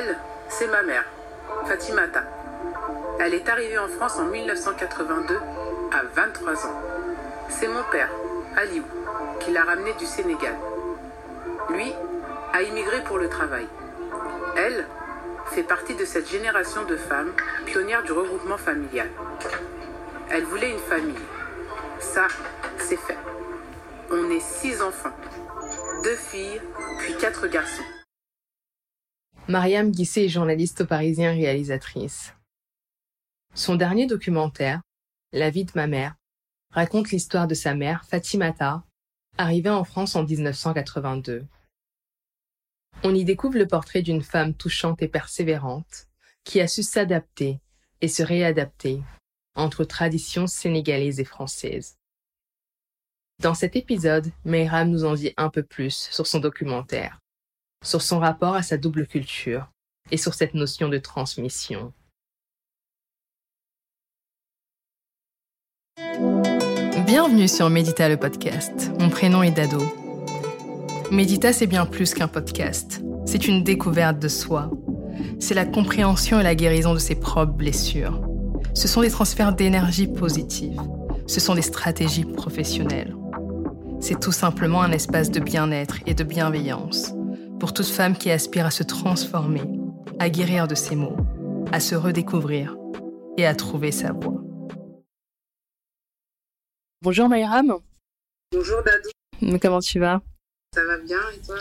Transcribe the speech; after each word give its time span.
Elle, 0.00 0.16
c'est 0.48 0.66
ma 0.68 0.82
mère, 0.82 1.04
Fatimata. 1.66 2.22
Elle 3.18 3.34
est 3.34 3.48
arrivée 3.48 3.78
en 3.78 3.88
France 3.88 4.16
en 4.18 4.24
1982 4.24 5.36
à 5.92 6.02
23 6.14 6.66
ans. 6.66 6.82
C'est 7.50 7.68
mon 7.68 7.82
père, 7.90 8.08
Aliou, 8.56 8.84
qui 9.40 9.50
l'a 9.52 9.62
ramenée 9.62 9.92
du 9.94 10.06
Sénégal. 10.06 10.54
Lui 11.68 11.92
a 12.52 12.62
immigré 12.62 13.02
pour 13.04 13.18
le 13.18 13.28
travail. 13.28 13.66
Elle 14.56 14.86
fait 15.52 15.64
partie 15.64 15.94
de 15.94 16.04
cette 16.04 16.28
génération 16.28 16.84
de 16.84 16.96
femmes 16.96 17.32
pionnières 17.66 18.02
du 18.02 18.12
regroupement 18.12 18.58
familial. 18.58 19.08
Elle 20.30 20.44
voulait 20.44 20.70
une 20.70 20.78
famille. 20.78 21.26
Ça, 21.98 22.26
c'est 22.78 22.96
fait. 22.96 23.18
On 24.10 24.30
est 24.30 24.40
six 24.40 24.80
enfants. 24.80 25.14
Deux 26.04 26.16
filles, 26.16 26.60
puis 27.00 27.16
quatre 27.16 27.46
garçons. 27.48 27.84
Mariam 29.50 29.90
Guissé 29.90 30.26
est 30.26 30.28
journaliste 30.28 30.82
au 30.82 30.86
Parisien 30.86 31.32
réalisatrice. 31.32 32.36
Son 33.52 33.74
dernier 33.74 34.06
documentaire, 34.06 34.80
La 35.32 35.50
vie 35.50 35.64
de 35.64 35.72
ma 35.74 35.88
mère, 35.88 36.14
raconte 36.70 37.10
l'histoire 37.10 37.48
de 37.48 37.54
sa 37.54 37.74
mère, 37.74 38.04
Fatimata, 38.04 38.84
arrivée 39.38 39.70
en 39.70 39.82
France 39.82 40.14
en 40.14 40.22
1982. 40.22 41.44
On 43.02 43.12
y 43.12 43.24
découvre 43.24 43.58
le 43.58 43.66
portrait 43.66 44.02
d'une 44.02 44.22
femme 44.22 44.54
touchante 44.54 45.02
et 45.02 45.08
persévérante, 45.08 46.06
qui 46.44 46.60
a 46.60 46.68
su 46.68 46.84
s'adapter 46.84 47.58
et 48.00 48.06
se 48.06 48.22
réadapter 48.22 49.02
entre 49.56 49.82
traditions 49.82 50.46
sénégalaises 50.46 51.18
et 51.18 51.24
françaises. 51.24 51.98
Dans 53.40 53.54
cet 53.54 53.74
épisode, 53.74 54.30
Meyram 54.44 54.90
nous 54.90 55.04
en 55.04 55.14
dit 55.14 55.34
un 55.36 55.50
peu 55.50 55.64
plus 55.64 56.08
sur 56.12 56.28
son 56.28 56.38
documentaire, 56.38 57.19
sur 57.82 58.02
son 58.02 58.18
rapport 58.18 58.54
à 58.54 58.62
sa 58.62 58.76
double 58.76 59.06
culture 59.06 59.66
et 60.10 60.16
sur 60.16 60.34
cette 60.34 60.54
notion 60.54 60.88
de 60.88 60.98
transmission. 60.98 61.92
Bienvenue 67.06 67.48
sur 67.48 67.70
Médita 67.70 68.08
le 68.08 68.16
podcast. 68.16 68.92
Mon 69.00 69.08
prénom 69.08 69.42
est 69.42 69.50
Dado. 69.50 69.82
Médita, 71.10 71.52
c'est 71.52 71.66
bien 71.66 71.86
plus 71.86 72.12
qu'un 72.14 72.28
podcast. 72.28 73.02
C'est 73.24 73.48
une 73.48 73.64
découverte 73.64 74.18
de 74.18 74.28
soi. 74.28 74.70
C'est 75.38 75.54
la 75.54 75.64
compréhension 75.64 76.38
et 76.38 76.44
la 76.44 76.54
guérison 76.54 76.92
de 76.92 76.98
ses 76.98 77.14
propres 77.14 77.52
blessures. 77.52 78.20
Ce 78.74 78.88
sont 78.88 79.00
des 79.00 79.10
transferts 79.10 79.54
d'énergie 79.54 80.06
positive. 80.06 80.80
Ce 81.26 81.40
sont 81.40 81.54
des 81.54 81.62
stratégies 81.62 82.24
professionnelles. 82.24 83.16
C'est 84.00 84.20
tout 84.20 84.32
simplement 84.32 84.82
un 84.82 84.92
espace 84.92 85.30
de 85.30 85.40
bien-être 85.40 85.98
et 86.06 86.14
de 86.14 86.24
bienveillance 86.24 87.14
pour 87.60 87.74
toute 87.74 87.86
femme 87.86 88.16
qui 88.16 88.30
aspire 88.30 88.64
à 88.64 88.70
se 88.70 88.82
transformer, 88.82 89.62
à 90.18 90.30
guérir 90.30 90.66
de 90.66 90.74
ses 90.74 90.96
maux, 90.96 91.16
à 91.70 91.78
se 91.78 91.94
redécouvrir 91.94 92.74
et 93.36 93.44
à 93.46 93.54
trouver 93.54 93.92
sa 93.92 94.12
voie. 94.12 94.42
Bonjour 97.02 97.28
Mayram. 97.28 97.78
Bonjour 98.50 98.82
Dadou. 98.82 99.58
Comment 99.60 99.80
tu 99.80 100.00
vas? 100.00 100.22
Ça 100.74 100.84
va 100.86 100.98
bien 100.98 101.20
et 101.36 101.46
toi? 101.46 101.58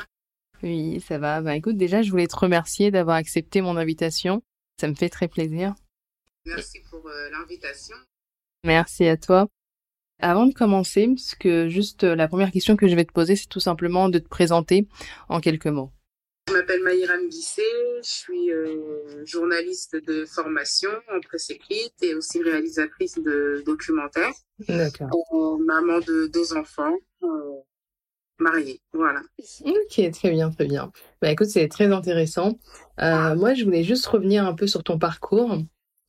Oui, 0.64 1.02
ça 1.02 1.18
va. 1.18 1.42
Bah 1.42 1.56
écoute, 1.56 1.78
déjà, 1.78 2.02
je 2.02 2.10
voulais 2.12 2.28
te 2.28 2.36
remercier 2.36 2.92
d'avoir 2.92 3.18
accepté 3.18 3.62
mon 3.62 3.76
invitation. 3.78 4.42
Ça 4.80 4.88
me 4.88 4.96
fait 4.96 5.10
très 5.10 5.28
plaisir. 5.28 5.76
Merci 6.46 6.80
pour 6.90 7.06
euh, 7.08 7.30
l'invitation. 7.32 7.96
Merci 8.64 9.08
à 9.08 9.18
toi. 9.18 9.48
Avant 10.20 10.46
de 10.46 10.54
commencer, 10.54 11.08
parce 11.08 11.36
que 11.36 11.70
juste 11.70 12.04
euh, 12.04 12.16
la 12.16 12.28
première 12.28 12.52
question 12.52 12.76
que 12.76 12.88
je 12.88 12.96
vais 12.96 13.06
te 13.06 13.14
poser, 13.14 13.36
c'est 13.36 13.48
tout 13.48 13.60
simplement 13.60 14.10
de 14.10 14.20
te 14.20 14.28
présenter 14.28 14.88
en 15.30 15.40
quelques 15.40 15.68
mots. 15.68 15.92
Je 16.50 16.54
m'appelle 16.56 16.82
Maïram 16.82 17.30
Guissé, 17.30 17.62
je 18.04 18.10
suis 18.10 18.52
euh, 18.52 19.24
journaliste 19.24 19.96
de 20.08 20.26
formation 20.26 20.90
en 21.14 21.20
presse 21.20 21.52
écrite 21.52 21.94
et 22.02 22.16
aussi 22.16 22.42
réalisatrice 22.42 23.20
de 23.20 23.62
documentaires. 23.68 24.34
D'accord. 24.68 25.10
Euh, 25.32 25.64
maman 25.64 26.00
de 26.00 26.26
deux 26.26 26.54
enfants, 26.54 26.96
euh, 27.22 27.28
mariée, 28.40 28.82
voilà. 28.94 29.22
Ok, 29.64 30.12
très 30.12 30.32
bien, 30.32 30.50
très 30.50 30.66
bien. 30.66 30.92
Bah 31.22 31.30
écoute, 31.30 31.50
c'est 31.50 31.68
très 31.68 31.92
intéressant. 31.92 32.58
Moi, 32.98 33.54
je 33.54 33.64
voulais 33.64 33.84
juste 33.84 34.08
revenir 34.08 34.44
un 34.44 34.56
peu 34.56 34.66
sur 34.66 34.84
ton 34.84 34.98
parcours 34.98 35.56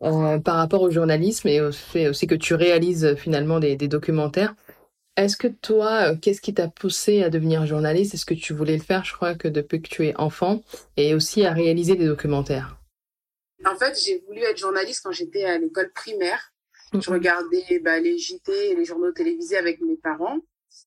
euh, 0.02 0.38
par 0.38 0.56
rapport 0.56 0.82
au 0.82 0.90
journalisme 0.90 1.48
et 1.48 1.60
au 1.60 1.72
fait 1.72 2.08
aussi 2.08 2.26
que 2.26 2.34
tu 2.34 2.54
réalises 2.54 3.04
euh, 3.04 3.16
finalement 3.16 3.60
des, 3.60 3.76
des 3.76 3.88
documentaires. 3.88 4.54
Est-ce 5.16 5.36
que 5.36 5.48
toi, 5.48 6.12
euh, 6.12 6.16
qu'est-ce 6.16 6.40
qui 6.40 6.54
t'a 6.54 6.68
poussé 6.68 7.22
à 7.22 7.30
devenir 7.30 7.66
journaliste? 7.66 8.14
Est-ce 8.14 8.24
que 8.24 8.34
tu 8.34 8.54
voulais 8.54 8.76
le 8.76 8.82
faire, 8.82 9.04
je 9.04 9.12
crois, 9.12 9.34
que 9.34 9.48
depuis 9.48 9.82
que 9.82 9.88
tu 9.88 10.06
es 10.06 10.16
enfant, 10.16 10.62
et 10.96 11.14
aussi 11.14 11.44
à 11.44 11.52
réaliser 11.52 11.96
des 11.96 12.06
documentaires 12.06 12.78
En 13.66 13.76
fait, 13.76 14.00
j'ai 14.02 14.22
voulu 14.26 14.40
être 14.40 14.56
journaliste 14.56 15.02
quand 15.02 15.12
j'étais 15.12 15.44
à 15.44 15.58
l'école 15.58 15.90
primaire. 15.92 16.52
Je 16.94 17.10
regardais 17.10 17.80
bah, 17.82 18.00
les 18.00 18.18
JT 18.18 18.70
et 18.70 18.74
les 18.74 18.84
journaux 18.84 19.12
télévisés 19.12 19.56
avec 19.56 19.80
mes 19.80 19.96
parents. 19.96 20.38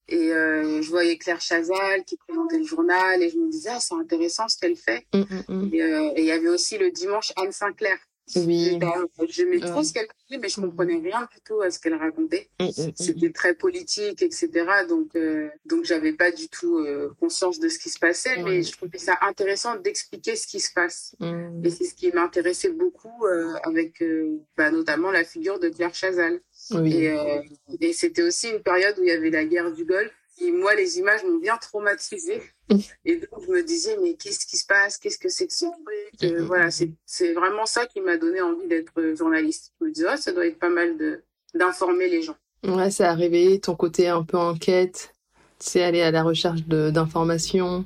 Et 0.07 0.33
euh, 0.33 0.81
je 0.81 0.89
voyais 0.89 1.17
Claire 1.17 1.39
Chazal 1.39 2.03
qui 2.05 2.17
présentait 2.17 2.57
le 2.57 2.65
journal 2.65 3.21
et 3.21 3.29
je 3.29 3.37
me 3.37 3.49
disais, 3.49 3.69
ah, 3.71 3.79
c'est 3.79 3.95
intéressant 3.95 4.47
ce 4.47 4.57
qu'elle 4.57 4.75
fait. 4.75 5.05
Euh, 5.15 6.11
et 6.15 6.21
il 6.21 6.25
y 6.25 6.31
avait 6.31 6.49
aussi 6.49 6.77
le 6.77 6.91
dimanche 6.91 7.31
Anne 7.37 7.51
Sinclair. 7.51 7.97
Oui. 8.35 8.77
Bah, 8.77 8.93
J'aimais 9.27 9.59
trop 9.59 9.83
ce 9.83 9.93
qu'elle 9.93 10.07
faisait, 10.27 10.39
mais 10.39 10.49
je 10.49 10.61
comprenais 10.61 10.99
rien 10.99 11.27
du 11.31 11.41
tout 11.45 11.61
à 11.61 11.69
ce 11.69 11.79
qu'elle 11.79 11.95
racontait. 11.95 12.49
Mm, 12.59 12.65
mm, 12.65 12.67
mm. 12.67 12.91
C'était 12.95 13.31
très 13.31 13.53
politique, 13.53 14.21
etc. 14.21 14.49
Donc, 14.87 15.15
euh, 15.15 15.49
donc 15.65 15.83
j'avais 15.85 16.13
pas 16.13 16.31
du 16.31 16.47
tout 16.47 16.77
euh, 16.79 17.13
conscience 17.19 17.59
de 17.59 17.67
ce 17.67 17.77
qui 17.79 17.89
se 17.89 17.99
passait, 17.99 18.41
mais 18.43 18.63
je 18.63 18.71
trouvais 18.71 18.97
ça 18.97 19.17
intéressant 19.21 19.75
d'expliquer 19.75 20.35
ce 20.35 20.47
qui 20.47 20.59
se 20.59 20.71
passe. 20.73 21.15
Et 21.63 21.69
c'est 21.69 21.83
ce 21.83 21.93
qui 21.93 22.11
m'intéressait 22.11 22.71
beaucoup 22.71 23.25
euh, 23.25 23.53
avec 23.63 24.01
euh, 24.01 24.39
bah, 24.57 24.71
notamment 24.71 25.11
la 25.11 25.23
figure 25.23 25.59
de 25.59 25.69
Claire 25.69 25.93
Chazal. 25.93 26.39
Oui. 26.71 26.95
Et, 26.95 27.11
euh, 27.11 27.41
et 27.79 27.93
c'était 27.93 28.23
aussi 28.23 28.49
une 28.49 28.61
période 28.61 28.97
où 28.99 29.03
il 29.03 29.09
y 29.09 29.11
avait 29.11 29.29
la 29.29 29.45
guerre 29.45 29.71
du 29.71 29.85
Golfe. 29.85 30.11
Moi, 30.51 30.75
les 30.75 30.99
images 30.99 31.23
m'ont 31.23 31.37
bien 31.37 31.57
traumatisée. 31.57 32.41
Et 33.05 33.17
donc, 33.17 33.41
je 33.45 33.51
me 33.51 33.63
disais, 33.63 33.97
mais 34.01 34.15
qu'est-ce 34.15 34.45
qui 34.45 34.57
se 34.57 34.65
passe? 34.65 34.97
Qu'est-ce 34.97 35.19
que 35.19 35.29
c'est 35.29 35.47
que 35.47 35.53
ce 35.53 35.65
truc? 35.65 36.23
Euh, 36.23 36.43
Voilà, 36.45 36.71
c'est 36.71 36.91
c'est 37.05 37.33
vraiment 37.33 37.65
ça 37.65 37.85
qui 37.85 38.01
m'a 38.01 38.17
donné 38.17 38.41
envie 38.41 38.67
d'être 38.67 38.93
euh, 38.97 39.15
journaliste. 39.15 39.73
Je 39.79 39.85
me 39.85 39.91
disais, 39.91 40.07
oh, 40.11 40.17
ça 40.17 40.31
doit 40.31 40.45
être 40.45 40.59
pas 40.59 40.69
mal 40.69 41.21
d'informer 41.53 42.09
les 42.09 42.21
gens. 42.21 42.37
Ouais, 42.63 42.91
ça 42.91 43.11
a 43.11 43.13
réveillé 43.13 43.59
ton 43.59 43.75
côté 43.75 44.07
un 44.07 44.23
peu 44.23 44.37
enquête, 44.37 45.13
sais, 45.59 45.83
aller 45.83 46.01
à 46.01 46.11
la 46.11 46.23
recherche 46.23 46.61
d'informations. 46.63 47.85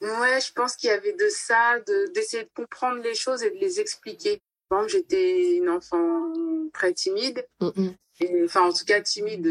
Ouais, 0.00 0.40
je 0.40 0.52
pense 0.52 0.74
qu'il 0.76 0.88
y 0.88 0.92
avait 0.92 1.12
de 1.12 1.28
ça, 1.28 1.78
de 1.86 2.12
d'essayer 2.12 2.42
de 2.42 2.50
comprendre 2.54 3.00
les 3.02 3.14
choses 3.14 3.42
et 3.42 3.50
de 3.50 3.56
les 3.56 3.80
expliquer. 3.80 4.40
J'étais 4.88 5.56
une 5.56 5.68
enfant 5.68 6.32
très 6.72 6.94
timide. 6.94 7.46
Mm, 7.60 7.68
mm. 7.76 7.94
Et, 8.20 8.44
enfin, 8.44 8.62
en 8.62 8.72
tout 8.72 8.84
cas, 8.84 9.00
timide. 9.00 9.46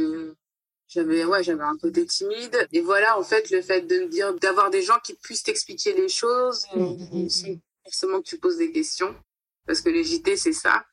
J'avais, 0.93 1.23
ouais, 1.23 1.41
j'avais 1.41 1.63
un 1.63 1.77
côté 1.77 2.05
timide. 2.05 2.67
Et 2.73 2.81
voilà, 2.81 3.17
en 3.17 3.23
fait, 3.23 3.49
le 3.49 3.61
fait 3.61 3.81
de 3.81 3.95
me 4.01 4.07
dire, 4.07 4.33
d'avoir 4.35 4.69
des 4.69 4.81
gens 4.81 4.99
qui 5.03 5.13
puissent 5.15 5.43
t'expliquer 5.43 5.93
les 5.93 6.09
choses, 6.09 6.65
Mhm, 6.75 6.97
mhm. 7.13 7.29
sans 7.29 7.47
forcément 7.85 8.19
que 8.19 8.27
tu 8.27 8.37
poses 8.37 8.57
des 8.57 8.71
questions. 8.71 9.15
Parce 9.65 9.79
que 9.81 9.89
les 9.89 10.03
JT, 10.03 10.35
c'est 10.35 10.51
ça. 10.53 10.83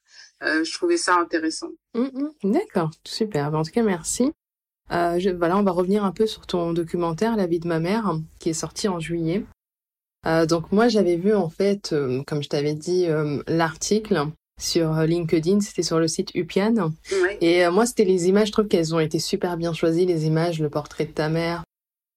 Euh, 0.44 0.62
je 0.62 0.72
trouvais 0.72 0.97
ça 0.98 1.16
intéressant. 1.16 1.70
Mm, 1.94 2.04
mm. 2.44 2.53
D'accord, 2.53 2.91
super. 3.04 3.53
En 3.53 3.64
tout 3.64 3.72
cas, 3.72 3.82
merci. 3.82 4.31
Euh, 4.92 5.19
je- 5.19 5.31
voilà, 5.31 5.56
on 5.59 5.62
va 5.64 5.72
revenir 5.72 6.04
un 6.04 6.12
peu 6.12 6.26
sur 6.28 6.47
ton 6.47 6.72
documentaire 6.72 7.36
La 7.36 7.47
vie 7.47 7.59
de 7.59 7.66
ma 7.66 7.80
mère, 7.80 8.15
qui 8.38 8.50
est 8.50 8.54
sorti 8.54 8.86
en 8.86 9.00
juillet. 9.00 9.44
Euh, 10.26 10.47
donc 10.47 10.70
moi, 10.70 10.86
j'avais 10.88 11.16
vu 11.16 11.34
en 11.34 11.48
fait, 11.50 11.92
comme 12.26 12.42
je 12.42 12.48
t'avais 12.48 12.75
dit, 12.75 13.06
l'article 13.48 14.26
sur 14.58 14.92
euh, 14.98 15.06
LinkedIn, 15.06 15.60
c'était 15.60 15.82
sur 15.82 15.98
le 15.98 16.08
site 16.08 16.30
Upian. 16.34 16.74
Ouais, 17.22 17.38
Et 17.41 17.64
euh, 17.64 17.70
moi, 17.70 17.86
c'était 17.86 18.04
les 18.04 18.28
images, 18.28 18.48
je 18.48 18.52
trouve 18.52 18.66
qu'elles 18.69 18.94
ont 18.94 19.00
été 19.00 19.19
super 19.19 19.56
bien 19.56 19.72
choisies, 19.72 20.04
les 20.06 20.26
images, 20.26 20.60
le 20.60 20.69
portrait 20.69 21.06
de 21.06 21.12
ta 21.12 21.28
mère. 21.28 21.62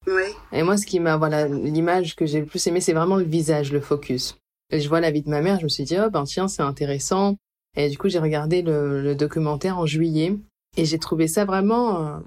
ouais, 0.08 0.34
Et 0.52 0.64
moi, 0.64 0.78
ce 0.78 0.86
qui 0.86 1.00
m'a, 1.00 1.18
voilà, 1.18 1.48
l'image 1.48 2.16
que 2.16 2.26
j'ai 2.26 2.40
le 2.40 2.46
plus 2.46 2.66
aimé, 2.68 2.82
c'est 2.82 2.94
vraiment 2.94 3.16
le 3.16 3.24
visage, 3.24 3.72
le 3.72 3.80
focus. 3.82 4.38
Et 4.72 4.80
je 4.80 4.90
vois 4.90 5.00
la 5.02 5.12
vie 5.12 5.22
de 5.22 5.30
ma 5.30 5.42
mère, 5.42 5.60
je 5.60 5.66
me 5.66 5.70
suis 5.70 5.84
dit, 5.84 5.98
oh 6.04 6.10
ben 6.10 6.24
tiens, 6.24 6.48
c'est 6.48 6.62
intéressant. 6.64 7.36
Et 7.78 7.90
du 7.90 7.98
coup, 7.98 8.10
j'ai 8.10 8.20
regardé 8.20 8.62
le, 8.62 9.02
le 9.02 9.16
documentaire 9.16 9.78
en 9.78 9.86
juillet 9.86 10.36
et 10.78 10.86
j'ai 10.86 10.98
trouvé 11.00 11.28
ça 11.28 11.46
vraiment. 11.46 12.08
euh, 12.08 12.18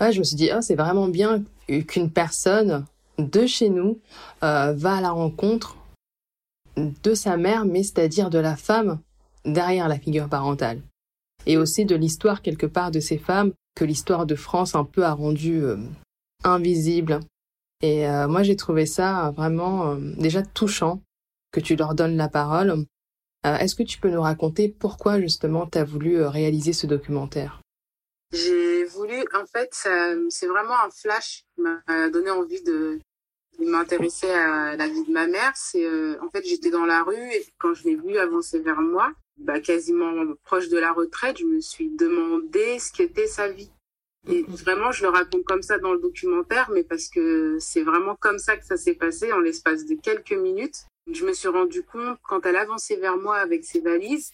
ouais, 0.00 0.12
je 0.12 0.18
me 0.18 0.24
suis 0.24 0.36
dit, 0.36 0.50
oh, 0.54 0.60
c'est 0.62 0.74
vraiment 0.74 1.08
bien 1.08 1.42
qu'une 1.86 2.10
personne 2.10 2.84
de 3.18 3.46
chez 3.46 3.68
nous 3.68 3.98
euh, 4.42 4.72
va 4.72 4.96
à 4.96 5.00
la 5.00 5.10
rencontre 5.10 5.76
de 6.76 7.14
sa 7.14 7.36
mère, 7.36 7.64
mais 7.64 7.82
c'est-à-dire 7.82 8.30
de 8.30 8.38
la 8.38 8.56
femme 8.56 8.98
derrière 9.44 9.88
la 9.88 9.98
figure 9.98 10.28
parentale. 10.28 10.80
Et 11.46 11.56
aussi 11.56 11.84
de 11.84 11.96
l'histoire 11.96 12.42
quelque 12.42 12.66
part 12.66 12.90
de 12.90 13.00
ces 13.00 13.18
femmes 13.18 13.52
que 13.74 13.84
l'histoire 13.84 14.26
de 14.26 14.34
France 14.34 14.74
un 14.74 14.84
peu 14.84 15.04
a 15.04 15.12
rendu 15.12 15.62
euh, 15.62 15.76
invisible. 16.44 17.20
Et 17.82 18.08
euh, 18.08 18.28
moi, 18.28 18.42
j'ai 18.42 18.56
trouvé 18.56 18.86
ça 18.86 19.32
vraiment 19.36 19.90
euh, 19.90 19.96
déjà 20.16 20.42
touchant 20.42 21.02
que 21.52 21.60
tu 21.60 21.76
leur 21.76 21.94
donnes 21.94 22.16
la 22.16 22.28
parole. 22.28 22.70
Euh, 23.46 23.56
Est-ce 23.56 23.74
que 23.74 23.82
tu 23.82 23.98
peux 23.98 24.10
nous 24.10 24.22
raconter 24.22 24.68
pourquoi 24.68 25.20
justement 25.20 25.66
tu 25.66 25.78
as 25.78 25.84
voulu 25.84 26.22
réaliser 26.22 26.72
ce 26.72 26.86
documentaire? 26.86 27.60
J'ai 28.32 28.84
voulu, 28.84 29.22
en 29.34 29.46
fait, 29.46 29.70
c'est 30.30 30.46
vraiment 30.46 30.74
un 30.84 30.90
flash 30.90 31.44
qui 31.54 31.62
m'a 31.62 32.10
donné 32.10 32.30
envie 32.30 32.62
de, 32.64 32.98
qui 33.56 33.64
m'intéressait 33.64 34.32
à 34.32 34.76
la 34.76 34.88
vie 34.88 35.04
de 35.04 35.12
ma 35.12 35.26
mère, 35.26 35.52
c'est 35.54 35.84
euh, 35.84 36.16
en 36.22 36.28
fait 36.30 36.44
j'étais 36.44 36.70
dans 36.70 36.86
la 36.86 37.02
rue 37.02 37.30
et 37.32 37.46
quand 37.58 37.74
je 37.74 37.84
l'ai 37.84 37.96
vue 37.96 38.18
avancer 38.18 38.58
vers 38.60 38.80
moi, 38.80 39.12
bah, 39.36 39.60
quasiment 39.60 40.12
proche 40.44 40.68
de 40.68 40.78
la 40.78 40.92
retraite, 40.92 41.38
je 41.38 41.44
me 41.44 41.60
suis 41.60 41.90
demandé 41.90 42.78
ce 42.78 42.92
qu'était 42.92 43.26
sa 43.26 43.48
vie. 43.48 43.70
Et 44.26 44.42
vraiment, 44.42 44.90
je 44.90 45.02
le 45.02 45.10
raconte 45.10 45.44
comme 45.44 45.62
ça 45.62 45.78
dans 45.78 45.92
le 45.92 46.00
documentaire, 46.00 46.70
mais 46.70 46.82
parce 46.82 47.08
que 47.08 47.58
c'est 47.60 47.82
vraiment 47.82 48.16
comme 48.16 48.38
ça 48.38 48.56
que 48.56 48.64
ça 48.64 48.76
s'est 48.76 48.94
passé 48.94 49.32
en 49.32 49.40
l'espace 49.40 49.84
de 49.84 49.96
quelques 49.96 50.32
minutes. 50.32 50.86
Je 51.12 51.26
me 51.26 51.34
suis 51.34 51.48
rendu 51.48 51.82
compte 51.82 52.18
quand 52.22 52.46
elle 52.46 52.56
avançait 52.56 52.96
vers 52.96 53.18
moi 53.18 53.36
avec 53.36 53.64
ses 53.64 53.80
valises, 53.80 54.32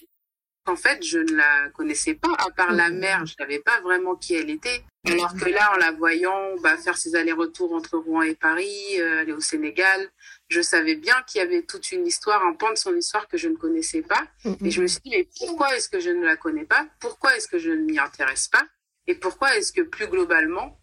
en 0.67 0.77
fait, 0.77 1.03
je 1.03 1.19
ne 1.19 1.37
la 1.37 1.69
connaissais 1.71 2.15
pas, 2.15 2.33
à 2.39 2.51
part 2.51 2.73
la 2.73 2.91
mère, 2.91 3.25
je 3.27 3.35
savais 3.35 3.59
pas 3.61 3.81
vraiment 3.81 4.15
qui 4.15 4.35
elle 4.35 4.51
était. 4.51 4.85
Alors 5.07 5.35
que 5.35 5.49
là, 5.49 5.73
en 5.75 5.79
la 5.79 5.93
voyant 5.93 6.55
bah, 6.63 6.77
faire 6.77 6.99
ses 6.99 7.17
allers-retours 7.17 7.73
entre 7.73 7.97
Rouen 7.97 8.23
et 8.23 8.35
Paris, 8.35 9.01
euh, 9.01 9.21
aller 9.21 9.33
au 9.33 9.41
Sénégal, 9.41 10.11
je 10.51 10.61
savais 10.61 10.97
bien 10.97 11.15
qu'il 11.27 11.41
y 11.41 11.43
avait 11.43 11.63
toute 11.63 11.93
une 11.93 12.07
histoire, 12.07 12.45
un 12.45 12.55
pan 12.55 12.71
de 12.71 12.77
son 12.77 12.95
histoire 12.97 13.29
que 13.29 13.37
je 13.37 13.49
ne 13.49 13.55
connaissais 13.55 14.03
pas. 14.03 14.27
Et 14.65 14.71
je 14.71 14.83
me 14.83 14.89
suis 14.89 15.01
dit, 15.05 15.11
mais 15.11 15.29
pourquoi 15.39 15.77
est-ce 15.77 15.89
que 15.89 16.01
je 16.01 16.11
ne 16.11 16.25
la 16.25 16.37
connais 16.37 16.65
pas? 16.65 16.87
Pourquoi 16.99 17.37
est-ce 17.37 17.47
que 17.47 17.59
je 17.59 17.71
ne 17.71 17.85
m'y 17.85 17.99
intéresse 17.99 18.49
pas? 18.49 18.67
Et 19.07 19.15
pourquoi 19.15 19.57
est-ce 19.57 19.73
que 19.73 19.83
plus 19.83 20.09
globalement, 20.09 20.81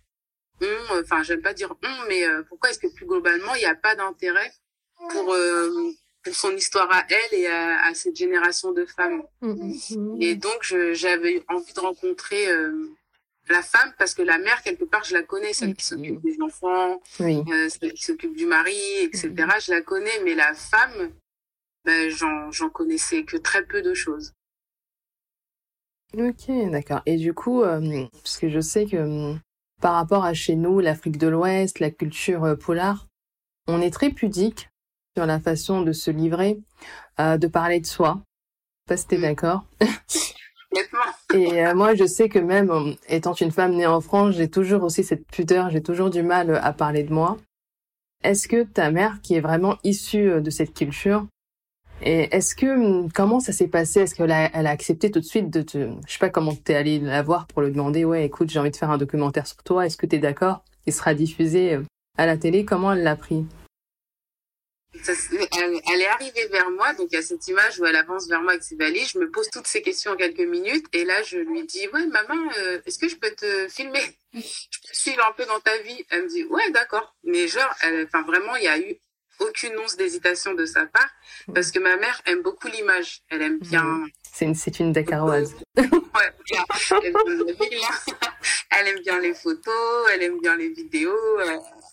on, 0.62 1.02
enfin, 1.02 1.22
j'aime 1.22 1.42
pas 1.42 1.54
dire 1.54 1.76
on, 1.84 2.08
mais 2.08 2.26
euh, 2.26 2.44
pourquoi 2.48 2.70
est-ce 2.70 2.80
que 2.80 2.88
plus 2.88 3.06
globalement, 3.06 3.56
il 3.56 3.60
n'y 3.60 3.66
a 3.66 3.76
pas 3.76 3.96
d'intérêt 3.96 4.52
pour 5.12 5.34
euh, 5.34 5.92
pour 6.24 6.34
son 6.34 6.56
histoire 6.56 6.92
à 6.92 7.06
elle 7.10 7.40
et 7.40 7.48
à, 7.48 7.94
cette 7.94 8.16
génération 8.16 8.72
de 8.72 8.86
femmes? 8.86 9.24
Et 10.20 10.36
donc, 10.36 10.64
j'avais 10.94 11.44
envie 11.50 11.74
de 11.74 11.80
rencontrer 11.80 12.50
euh, 12.50 12.90
la 13.50 13.62
femme 13.62 13.94
parce 13.98 14.14
que 14.14 14.22
la 14.22 14.38
mère, 14.38 14.62
quelque 14.62 14.84
part, 14.84 15.04
je 15.04 15.14
la 15.14 15.24
connais, 15.24 15.54
celle 15.54 15.76
qui 15.76 15.86
s'occupe 15.86 16.22
des 16.22 16.38
enfants, 16.42 17.02
euh, 17.22 17.70
celle 17.70 17.94
qui 17.94 18.04
s'occupe 18.04 18.36
du 18.36 18.46
mari, 18.46 18.78
etc. 19.02 19.30
Mm-hmm. 19.30 19.66
Je 19.66 19.72
la 19.72 19.82
connais, 19.82 20.24
mais 20.24 20.36
la 20.36 20.54
femme, 20.54 21.12
ben, 21.86 22.10
j'en 22.10 22.70
connaissais 22.70 23.24
que 23.24 23.38
très 23.38 23.64
peu 23.66 23.82
de 23.82 23.94
choses. 23.94 24.34
Ok, 26.18 26.50
d'accord. 26.72 27.02
Et 27.06 27.18
du 27.18 27.34
coup, 27.34 27.64
euh, 27.64 28.08
parce 28.24 28.38
que 28.38 28.50
je 28.50 28.60
sais 28.60 28.86
que 28.86 29.36
par 29.82 29.94
rapport 29.94 30.24
à 30.24 30.34
chez 30.34 30.56
nous, 30.56 30.80
l'Afrique 30.80 31.18
de 31.18 31.28
l'Ouest, 31.28 31.80
la 31.80 31.92
culture 31.92 32.58
polar, 32.58 33.08
on 33.68 33.82
est 33.82 33.92
très 33.92 34.10
pudique 34.10 34.70
sur 35.18 35.26
la 35.26 35.40
façon 35.40 35.82
de 35.82 35.94
se 35.94 36.12
livrer, 36.12 36.60
euh, 37.20 37.38
de 37.38 37.48
parler 37.48 37.80
de 37.80 37.88
soi. 37.88 38.22
Pas 38.88 38.98
si 38.98 39.08
t'es 39.08 39.18
mm. 39.18 39.22
d'accord. 39.22 39.66
Et 41.34 41.66
euh, 41.66 41.76
moi, 41.76 41.96
je 41.96 42.06
sais 42.06 42.30
que 42.30 42.40
même 42.40 42.72
euh, 42.72 42.94
étant 43.10 43.34
une 43.34 43.52
femme 43.52 43.76
née 43.76 43.88
en 43.88 44.02
France, 44.02 44.36
j'ai 44.36 44.50
toujours 44.50 44.84
aussi 44.84 45.04
cette 45.04 45.26
pudeur, 45.28 45.70
j'ai 45.70 45.82
toujours 45.82 46.10
du 46.10 46.24
mal 46.24 46.60
à 46.62 46.74
parler 46.74 47.04
de 47.04 47.14
moi. 47.14 47.38
Est-ce 48.24 48.48
que 48.48 48.64
ta 48.64 48.92
mère, 48.92 49.20
qui 49.22 49.36
est 49.36 49.42
vraiment 49.42 49.78
issue 49.84 50.42
de 50.42 50.50
cette 50.50 50.74
culture, 50.74 51.28
et 52.02 52.36
est-ce 52.36 52.56
que 52.56 52.68
hum, 52.68 53.12
comment 53.12 53.40
ça 53.40 53.54
s'est 53.54 53.68
passé? 53.68 54.02
Est-ce 54.02 54.16
qu'elle 54.16 54.32
a, 54.32 54.46
a 54.46 54.70
accepté 54.70 55.10
tout 55.10 55.20
de 55.20 55.26
suite 55.26 55.50
de 55.50 55.62
te, 55.62 55.78
je 56.06 56.12
sais 56.12 56.20
pas 56.20 56.30
comment 56.30 56.54
t'es 56.56 56.76
allé 56.76 57.00
la 57.00 57.24
voir 57.24 57.48
pour 57.48 57.62
lui 57.62 57.72
demander, 57.72 58.06
ouais, 58.06 58.26
écoute, 58.26 58.50
j'ai 58.50 58.60
envie 58.60 58.72
de 58.72 58.76
faire 58.76 58.92
un 58.92 58.98
documentaire 58.98 59.48
sur 59.48 59.64
toi. 59.64 59.86
Est-ce 59.86 59.98
que 59.98 60.06
t'es 60.06 60.20
d'accord? 60.20 60.64
Il 60.86 60.94
sera 60.94 61.14
diffusé 61.14 61.80
à 62.18 62.26
la 62.26 62.38
télé. 62.38 62.66
Comment 62.66 62.94
elle 62.94 63.04
l'a 63.04 63.16
pris? 63.16 63.46
Elle, 65.08 66.02
est 66.02 66.08
arrivée 66.08 66.48
vers 66.48 66.70
moi, 66.72 66.94
donc 66.94 67.08
il 67.12 67.16
y 67.16 67.18
a 67.18 67.22
cette 67.22 67.48
image 67.48 67.80
où 67.80 67.86
elle 67.86 67.96
avance 67.96 68.28
vers 68.28 68.42
moi 68.42 68.52
avec 68.52 68.64
ses 68.64 68.76
valises. 68.76 69.12
Je 69.14 69.20
me 69.20 69.30
pose 69.30 69.50
toutes 69.52 69.68
ces 69.68 69.82
questions 69.82 70.12
en 70.12 70.16
quelques 70.16 70.40
minutes 70.40 70.86
et 70.94 71.06
là 71.06 71.22
je 71.24 71.38
lui 71.38 71.66
dis 71.66 71.88
ouais 71.90 72.06
maman, 72.08 72.52
euh, 72.58 72.80
est-ce 72.86 73.00
que 73.00 73.08
je 73.08 73.16
peux 73.16 73.32
te 73.32 73.68
filmer? 73.70 74.04
Je 74.34 74.80
peux 74.82 74.90
te 74.90 74.98
suivre 74.98 75.26
un 75.26 75.32
peu 75.32 75.46
dans 75.46 75.60
ta 75.62 75.76
vie 75.80 76.06
Elle 76.10 76.24
me 76.24 76.28
dit 76.28 76.44
ouais 76.44 76.70
d'accord, 76.72 77.16
mais 77.24 77.48
genre, 77.48 77.74
enfin 78.04 78.22
vraiment 78.24 78.56
il 78.58 78.64
y 78.64 78.68
a 78.68 78.78
eu 78.78 79.00
aucune 79.40 79.78
once 79.78 79.96
d'hésitation 79.98 80.54
de 80.54 80.66
sa 80.66 80.86
part 80.86 81.10
parce 81.54 81.72
que 81.72 81.80
ma 81.80 81.96
mère 81.98 82.22
aime 82.26 82.42
beaucoup 82.42 82.68
l'image. 82.68 83.22
Elle 83.30 83.42
aime 83.42 83.60
bien. 83.60 83.84
Mmh. 83.84 84.10
C'est 84.34 84.46
une, 84.46 84.56
c'est 84.56 84.80
une 84.80 84.92
Dakaroise. 84.94 85.56
ouais, 85.78 85.86
elle 88.72 88.88
aime 88.88 89.00
bien 89.00 89.20
les 89.20 89.34
photos, 89.34 90.10
elle 90.14 90.24
aime 90.24 90.40
bien 90.40 90.56
les 90.56 90.70
vidéos. 90.70 91.40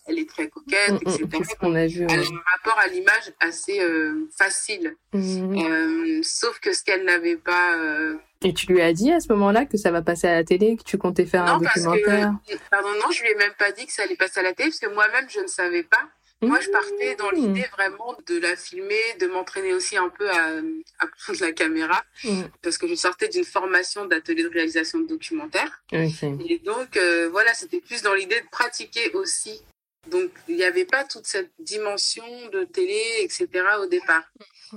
Elle 0.06 0.18
est 0.18 0.28
très 0.28 0.48
coquette, 0.48 0.92
mm, 0.92 0.94
mm, 0.96 1.24
etc. 1.24 1.42
ce 1.50 1.56
qu'on 1.56 1.74
a 1.74 1.86
vu. 1.86 2.06
Elle 2.08 2.20
a 2.20 2.22
un 2.22 2.42
rapport 2.56 2.78
à 2.78 2.86
l'image 2.88 3.32
assez 3.40 3.80
euh, 3.80 4.28
facile. 4.36 4.96
Mm, 5.12 5.58
euh, 5.58 6.20
sauf 6.22 6.60
que 6.60 6.72
ce 6.72 6.84
qu'elle 6.84 7.04
n'avait 7.04 7.36
pas. 7.36 7.76
Euh, 7.76 8.16
Et 8.42 8.52
tu 8.52 8.66
lui 8.66 8.80
as 8.80 8.92
dit 8.92 9.12
à 9.12 9.20
ce 9.20 9.32
moment-là 9.32 9.64
que 9.64 9.76
ça 9.76 9.90
va 9.90 10.02
passer 10.02 10.26
à 10.26 10.34
la 10.34 10.44
télé, 10.44 10.76
que 10.76 10.82
tu 10.82 10.98
comptais 10.98 11.24
faire 11.24 11.44
un 11.44 11.58
documentaire 11.58 12.32
que, 12.46 12.54
Pardon, 12.70 12.90
non, 13.02 13.10
je 13.10 13.22
lui 13.22 13.30
ai 13.30 13.34
même 13.36 13.54
pas 13.58 13.72
dit 13.72 13.86
que 13.86 13.92
ça 13.92 14.02
allait 14.02 14.16
passer 14.16 14.40
à 14.40 14.42
la 14.42 14.52
télé, 14.52 14.68
parce 14.70 14.80
que 14.80 14.94
moi-même, 14.94 15.28
je 15.30 15.40
ne 15.40 15.46
savais 15.46 15.82
pas. 15.82 16.02
Moi, 16.42 16.60
je 16.60 16.68
partais 16.68 17.16
dans 17.16 17.30
l'idée 17.30 17.64
vraiment 17.72 18.14
de 18.26 18.38
la 18.38 18.54
filmer, 18.54 19.00
de 19.18 19.28
m'entraîner 19.28 19.72
aussi 19.72 19.96
un 19.96 20.10
peu 20.10 20.28
à, 20.28 20.58
à 20.98 21.06
prendre 21.06 21.40
la 21.40 21.52
caméra, 21.52 22.04
parce 22.60 22.76
que 22.76 22.86
je 22.86 22.94
sortais 22.94 23.28
d'une 23.28 23.44
formation 23.44 24.04
d'atelier 24.04 24.42
de 24.42 24.50
réalisation 24.50 24.98
de 24.98 25.06
documentaire. 25.06 25.82
Et 25.92 26.58
donc, 26.62 26.98
voilà, 27.30 27.54
c'était 27.54 27.80
plus 27.80 28.02
dans 28.02 28.12
l'idée 28.12 28.38
de 28.42 28.46
pratiquer 28.50 29.10
aussi 29.14 29.62
donc, 30.06 30.30
il 30.48 30.56
n'y 30.56 30.64
avait 30.64 30.84
pas 30.84 31.04
toute 31.04 31.26
cette 31.26 31.52
dimension 31.58 32.24
de 32.52 32.64
télé, 32.64 33.00
etc. 33.20 33.48
au 33.80 33.86
départ. 33.86 34.24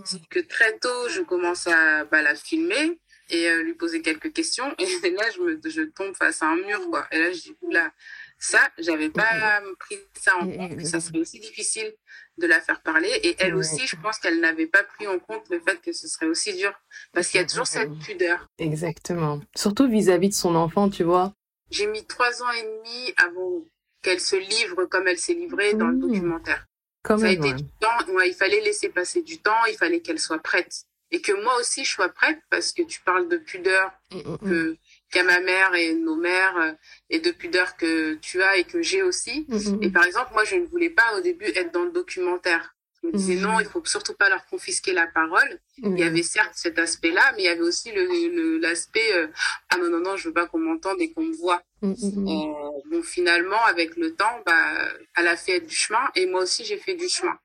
C'est 0.05 0.25
que 0.29 0.39
très 0.39 0.77
tôt, 0.79 1.09
je 1.09 1.21
commence 1.21 1.67
à 1.67 2.05
bah, 2.05 2.21
la 2.21 2.35
filmer 2.35 2.99
et 3.29 3.49
euh, 3.49 3.63
lui 3.63 3.73
poser 3.73 4.01
quelques 4.01 4.31
questions. 4.31 4.73
Et 4.77 5.09
là, 5.09 5.23
je, 5.35 5.41
me, 5.41 5.59
je 5.65 5.81
tombe 5.81 6.15
face 6.15 6.41
à 6.41 6.47
un 6.47 6.55
mur, 6.55 6.79
quoi. 6.89 7.07
Et 7.11 7.19
là, 7.19 7.31
je 7.31 7.41
dis, 7.41 7.55
oula, 7.61 7.91
ça, 8.39 8.59
j'avais 8.77 9.09
pas 9.09 9.61
pris 9.79 9.97
ça 10.13 10.37
en 10.37 10.49
compte, 10.49 10.77
que 10.77 10.85
ça 10.85 10.99
serait 10.99 11.19
aussi 11.19 11.39
difficile 11.39 11.93
de 12.37 12.47
la 12.47 12.61
faire 12.61 12.81
parler. 12.81 13.09
Et 13.23 13.35
elle 13.39 13.55
aussi, 13.55 13.87
je 13.87 13.95
pense 13.95 14.19
qu'elle 14.19 14.39
n'avait 14.39 14.67
pas 14.67 14.83
pris 14.83 15.07
en 15.07 15.19
compte 15.19 15.49
le 15.49 15.59
fait 15.59 15.81
que 15.81 15.91
ce 15.91 16.07
serait 16.07 16.27
aussi 16.27 16.55
dur. 16.55 16.73
Parce 17.13 17.29
qu'il 17.29 17.41
y 17.41 17.43
a 17.43 17.47
toujours 17.47 17.67
cette 17.67 17.97
pudeur. 17.99 18.47
Exactement. 18.59 19.41
Surtout 19.55 19.89
vis-à-vis 19.89 20.27
-vis 20.27 20.31
de 20.31 20.35
son 20.35 20.55
enfant, 20.55 20.89
tu 20.89 21.03
vois. 21.03 21.33
J'ai 21.71 21.87
mis 21.87 22.05
trois 22.05 22.43
ans 22.43 22.51
et 22.51 22.63
demi 22.63 23.13
avant 23.17 23.65
qu'elle 24.07 24.21
se 24.21 24.37
livre 24.37 24.85
comme 24.85 25.05
elle 25.09 25.19
s'est 25.19 25.33
livrée 25.33 25.73
dans 25.73 25.87
le 25.87 25.97
mmh. 25.97 25.99
documentaire. 25.99 26.65
Comme 27.03 27.19
ça 27.19 27.27
a 27.27 27.31
été 27.31 27.51
du 27.51 27.65
temps, 27.81 28.21
il 28.25 28.33
fallait 28.33 28.61
laisser 28.61 28.87
passer 28.87 29.21
du 29.21 29.37
temps, 29.39 29.65
il 29.69 29.75
fallait 29.75 29.99
qu'elle 29.99 30.19
soit 30.19 30.39
prête. 30.39 30.85
Et 31.11 31.19
que 31.19 31.33
moi 31.43 31.53
aussi 31.59 31.83
je 31.83 31.91
sois 31.91 32.07
prête 32.07 32.39
parce 32.49 32.71
que 32.71 32.83
tu 32.83 33.01
parles 33.01 33.27
de 33.27 33.35
pudeur 33.35 33.91
mmh, 34.11 34.17
mmh, 34.17 34.37
que 34.49 34.77
qu'a 35.11 35.23
ma 35.23 35.41
mère 35.41 35.75
et 35.75 35.93
nos 35.93 36.15
mères 36.15 36.57
euh, 36.57 36.71
et 37.09 37.19
de 37.19 37.31
pudeur 37.31 37.75
que 37.75 38.13
tu 38.15 38.41
as 38.41 38.55
et 38.55 38.63
que 38.63 38.81
j'ai 38.81 39.03
aussi. 39.03 39.45
Et 39.81 39.89
par 39.89 40.05
exemple, 40.05 40.31
moi 40.31 40.45
je 40.45 40.55
ne 40.55 40.65
voulais 40.65 40.89
pas 40.89 41.17
au 41.17 41.21
début 41.21 41.47
être 41.47 41.73
dans 41.73 41.83
le 41.83 41.91
documentaire. 41.91 42.76
Disais 43.11 43.35
non, 43.35 43.53
mhm. 43.53 43.61
il 43.61 43.65
faut 43.67 43.83
surtout 43.85 44.13
pas 44.13 44.29
leur 44.29 44.45
confisquer 44.45 44.93
la 44.93 45.07
parole. 45.07 45.59
Il 45.77 45.97
y 45.97 46.03
avait 46.03 46.23
certes 46.23 46.53
cet 46.55 46.79
aspect-là, 46.79 47.21
mais 47.35 47.43
il 47.43 47.45
y 47.45 47.49
avait 47.49 47.61
aussi 47.61 47.91
le 47.91 48.57
l'aspect 48.57 49.13
euh, 49.13 49.27
ah 49.69 49.77
non 49.77 49.89
non 49.89 49.99
non, 49.99 50.17
je 50.17 50.27
veux 50.27 50.33
pas 50.33 50.47
qu'on 50.47 50.59
m'entende 50.59 50.97
et 50.99 51.11
qu'on 51.11 51.23
me 51.23 51.35
voit. 51.35 51.61
Mhm, 51.81 51.95
mhm. 52.01 52.27
Euh, 52.27 52.81
bon 52.89 53.03
finalement 53.03 53.63
avec 53.65 53.95
le 53.95 54.15
temps, 54.15 54.41
bah 54.45 54.89
elle 55.15 55.27
a 55.27 55.37
fait 55.37 55.59
du 55.61 55.75
chemin 55.75 56.09
et 56.15 56.25
moi 56.25 56.41
aussi 56.41 56.65
j'ai 56.65 56.77
fait 56.77 56.95
du 56.95 57.07
chemin. 57.07 57.37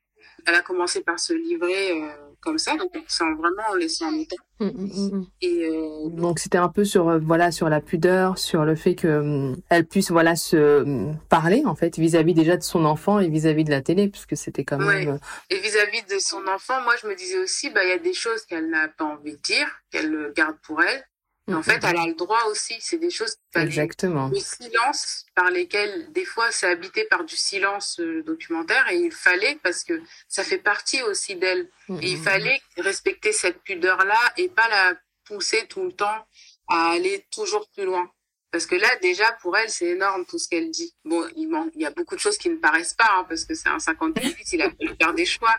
Elle 0.47 0.54
a 0.54 0.62
commencé 0.62 1.02
par 1.02 1.21
se 1.21 1.33
livrer 1.33 2.02
euh, 2.02 2.09
comme 2.42 2.58
ça, 2.58 2.76
donc 2.76 2.90
sans 3.08 3.34
vraiment 3.37 3.75
laisser 3.78 4.04
un 4.04 4.25
temps. 4.25 4.37
Mm, 4.61 4.66
mm, 4.66 5.16
mm, 5.16 5.26
et 5.40 5.64
euh, 5.64 6.08
donc 6.11 6.38
c'était 6.38 6.58
un 6.58 6.68
peu 6.68 6.84
sur 6.84 7.08
euh, 7.08 7.18
voilà 7.18 7.50
sur 7.50 7.68
la 7.68 7.80
pudeur, 7.80 8.38
sur 8.38 8.64
le 8.64 8.75
fait 8.75 8.94
que 8.94 9.54
elle 9.70 9.87
puisse 9.87 10.11
voilà 10.11 10.37
se 10.37 10.84
parler 11.28 11.62
en 11.64 11.75
fait 11.75 11.99
vis-à-vis 11.99 12.34
déjà 12.34 12.56
de 12.56 12.62
son 12.62 12.84
enfant 12.84 13.18
et 13.18 13.28
vis-à-vis 13.28 13.64
de 13.64 13.70
la 13.70 13.80
télé, 13.80 14.08
puisque 14.08 14.37
c'était 14.37 14.64
quand 14.64 14.78
même. 14.78 15.08
Ouais. 15.08 15.18
Et 15.50 15.58
vis-à-vis 15.61 16.02
de 16.02 16.18
son 16.18 16.42
enfant, 16.54 16.80
moi 16.82 16.94
je 17.00 17.06
me 17.06 17.14
disais 17.14 17.38
aussi 17.38 17.70
bah 17.70 17.84
il 17.84 17.88
y 17.88 17.92
a 17.92 17.99
des 17.99 18.14
choses 18.14 18.44
qu'elle 18.44 18.68
n'a 18.70 18.88
pas 18.88 19.04
envie 19.04 19.37
de 19.37 19.42
dire, 19.42 19.66
qu'elle 19.90 20.32
garde 20.37 20.56
pour 20.62 20.82
elle 20.82 21.04
en 21.49 21.62
fait, 21.62 21.82
elle 21.82 21.96
a 21.96 22.06
le 22.06 22.14
droit 22.14 22.44
aussi. 22.50 22.75
C'est 22.80 22.99
des 22.99 23.11
choses. 23.11 23.37
Exactement. 23.54 24.28
Le 24.28 24.38
silence 24.38 25.26
par 25.34 25.50
lesquels, 25.50 26.12
des 26.12 26.25
fois, 26.25 26.50
c'est 26.52 26.68
habité 26.68 27.04
par 27.04 27.25
du 27.25 27.37
silence 27.37 27.99
euh, 28.00 28.22
documentaire 28.22 28.88
et 28.90 28.96
il 28.96 29.12
fallait 29.12 29.58
parce 29.62 29.82
que 29.82 30.00
ça 30.28 30.44
fait 30.44 30.58
partie 30.58 31.02
aussi 31.02 31.37
d'elle. 31.37 31.68
Et 32.00 32.12
il 32.12 32.18
fallait 32.18 32.61
respecter 32.76 33.32
cette 33.32 33.61
pudeur-là 33.62 34.18
et 34.37 34.49
pas 34.49 34.68
la 34.68 34.94
pousser 35.25 35.66
tout 35.68 35.84
le 35.84 35.92
temps 35.92 36.26
à 36.68 36.90
aller 36.90 37.26
toujours 37.30 37.68
plus 37.70 37.84
loin. 37.84 38.11
Parce 38.52 38.66
que 38.66 38.75
là, 38.75 38.88
déjà, 39.00 39.25
pour 39.40 39.56
elle, 39.56 39.71
c'est 39.71 39.87
énorme 39.87 40.26
tout 40.26 40.38
ce 40.38 40.47
qu'elle 40.47 40.71
dit. 40.71 40.94
Bon, 41.06 41.25
il, 41.37 41.49
manque, 41.49 41.71
il 41.75 41.80
y 41.80 41.87
a 41.87 41.90
beaucoup 41.90 42.14
de 42.14 42.21
choses 42.21 42.37
qui 42.37 42.50
ne 42.50 42.56
paraissent 42.56 42.92
pas, 42.92 43.09
hein, 43.16 43.25
parce 43.26 43.47
que 43.47 43.54
c'est 43.54 43.71
un 43.71 43.78
58, 43.78 44.52
il 44.52 44.61
a 44.61 44.71
fallu 44.71 44.94
faire 45.00 45.14
des 45.14 45.25
choix. 45.25 45.54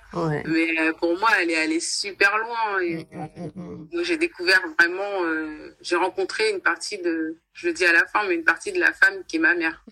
Mais 0.45 0.79
euh, 0.79 0.93
pour 0.93 1.17
moi, 1.17 1.29
elle 1.41 1.49
est 1.49 1.59
allée 1.59 1.79
super 1.79 2.37
loin. 2.37 2.79
Et, 2.83 3.07
mm, 3.11 3.29
mm, 3.35 3.87
mm, 3.91 4.03
j'ai 4.03 4.17
découvert 4.17 4.61
vraiment, 4.77 5.23
euh, 5.23 5.75
j'ai 5.81 5.95
rencontré 5.95 6.51
une 6.51 6.59
partie 6.59 6.99
de, 6.99 7.39
je 7.53 7.67
le 7.67 7.73
dis 7.73 7.83
à 7.83 7.93
la 7.93 8.05
fin, 8.05 8.27
mais 8.27 8.35
une 8.35 8.43
partie 8.43 8.71
de 8.71 8.79
la 8.79 8.93
femme 8.93 9.23
qui 9.27 9.37
est 9.37 9.39
ma 9.39 9.55
mère. 9.55 9.83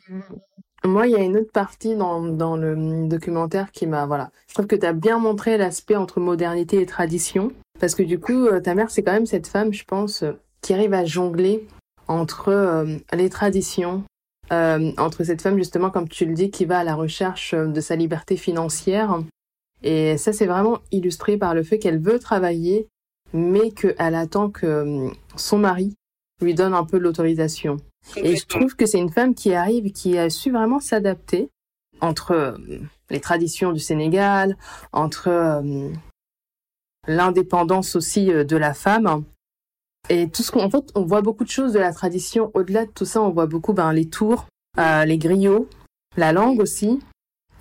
Moi, 0.84 1.08
il 1.08 1.13
y 1.13 1.15
a 1.15 1.24
une 1.24 1.38
autre 1.38 1.51
partie 1.51 1.96
dans, 1.96 2.22
dans 2.22 2.55
le 2.55 3.08
documentaire 3.08 3.72
qui 3.72 3.88
m'a, 3.88 4.05
voilà. 4.05 4.29
Je 4.48 4.53
trouve 4.53 4.67
que 4.67 4.75
tu 4.75 4.86
as 4.86 4.93
bien 4.93 5.17
montré 5.17 5.58
l'aspect 5.58 5.96
entre 5.96 6.20
modernité 6.20 6.79
et 6.79 6.86
tradition. 6.86 7.51
Parce 7.79 7.96
que 7.96 8.03
du 8.03 8.20
coup, 8.20 8.46
euh, 8.46 8.60
ta 8.60 8.75
mère, 8.75 8.91
c'est 8.91 9.01
quand 9.01 9.13
même 9.13 9.25
cette 9.25 9.48
femme, 9.48 9.74
je 9.74 9.86
pense, 9.86 10.24
qui 10.62 10.75
arrive 10.75 10.93
à 10.93 11.03
jongler 11.03 11.65
entre 12.08 12.50
euh, 12.50 12.98
les 13.13 13.29
traditions 13.29 14.03
euh, 14.51 14.91
entre 14.98 15.24
cette 15.24 15.41
femme 15.41 15.58
justement, 15.58 15.89
comme 15.89 16.10
tu 16.10 16.25
le 16.25 16.34
dis, 16.34 16.51
qui 16.51 16.65
va 16.65 16.79
à 16.79 16.84
la 16.84 16.96
recherche 16.96 17.53
de 17.55 17.81
sa 17.81 17.96
liberté 17.96 18.36
financière. 18.36 19.22
Et 19.84 20.17
ça, 20.17 20.34
c'est 20.34 20.46
vraiment 20.46 20.79
illustré 20.91 21.38
par 21.38 21.55
le 21.55 21.63
fait 21.63 21.79
qu'elle 21.79 22.00
veut 22.00 22.20
travailler, 22.20 22.88
mais 23.34 23.72
qu'elle 23.72 24.15
attend 24.15 24.50
que 24.50 24.65
euh, 24.65 25.10
son 25.36 25.58
mari 25.58 25.96
lui 26.41 26.53
donne 26.53 26.74
un 26.74 26.86
peu 26.86 26.98
l'autorisation. 26.98 27.77
Et 28.17 28.36
je 28.36 28.46
trouve 28.46 28.75
que 28.75 28.86
c'est 28.86 28.98
une 28.98 29.12
femme 29.12 29.36
qui 29.36 29.53
arrive, 29.53 29.91
qui 29.91 30.17
a 30.17 30.29
su 30.29 30.51
vraiment 30.51 30.79
s'adapter 30.79 31.50
entre 32.01 32.31
euh, 32.31 32.58
les 33.10 33.20
traditions 33.20 33.72
du 33.72 33.79
Sénégal, 33.79 34.58
entre 34.91 35.27
euh, 35.29 35.89
l'indépendance 37.08 37.96
aussi 37.96 38.27
de 38.27 38.58
la 38.58 38.74
femme. 38.74 39.24
Et 40.10 40.29
tout 40.29 40.43
ce 40.43 40.51
qu'on, 40.51 40.63
en 40.63 40.70
fait, 40.70 40.86
on 40.96 41.05
voit 41.05 41.22
beaucoup 41.22 41.43
de 41.43 41.50
choses 41.50 41.74
de 41.74 41.79
la 41.79 41.93
tradition. 41.93 42.51
Au-delà 42.53 42.86
de 42.86 42.91
tout 42.91 43.05
ça, 43.05 43.22
on 43.22 43.29
voit 43.29 43.46
beaucoup 43.46 43.74
ben, 43.74 43.93
les 43.93 44.10
tours, 44.10 44.48
les 44.77 45.17
griots, 45.17 45.67
la 46.17 46.34
langue 46.34 46.60
aussi. 46.60 47.00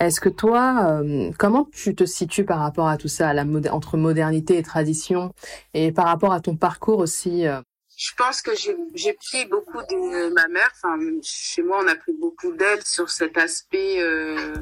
Est-ce 0.00 0.18
que 0.18 0.30
toi, 0.30 0.86
euh, 0.88 1.30
comment 1.38 1.68
tu 1.72 1.94
te 1.94 2.04
situes 2.04 2.46
par 2.46 2.60
rapport 2.60 2.88
à 2.88 2.96
tout 2.96 3.08
ça, 3.08 3.34
la 3.34 3.44
entre 3.70 3.98
modernité 3.98 4.56
et 4.56 4.62
tradition, 4.62 5.34
et 5.74 5.92
par 5.92 6.06
rapport 6.06 6.32
à 6.32 6.40
ton 6.40 6.56
parcours 6.56 6.98
aussi 6.98 7.46
euh? 7.46 7.60
Je 7.98 8.12
pense 8.16 8.40
que 8.40 8.52
j'ai 8.94 9.12
pris 9.12 9.44
beaucoup 9.44 9.82
de 9.90 10.32
ma 10.32 10.48
mère. 10.48 10.70
Enfin, 10.72 10.98
chez 11.22 11.62
moi, 11.62 11.82
on 11.84 11.86
a 11.86 11.94
pris 11.96 12.14
beaucoup 12.18 12.50
d'elle 12.52 12.82
sur 12.82 13.10
cet 13.10 13.36
aspect 13.36 14.00
euh, 14.00 14.54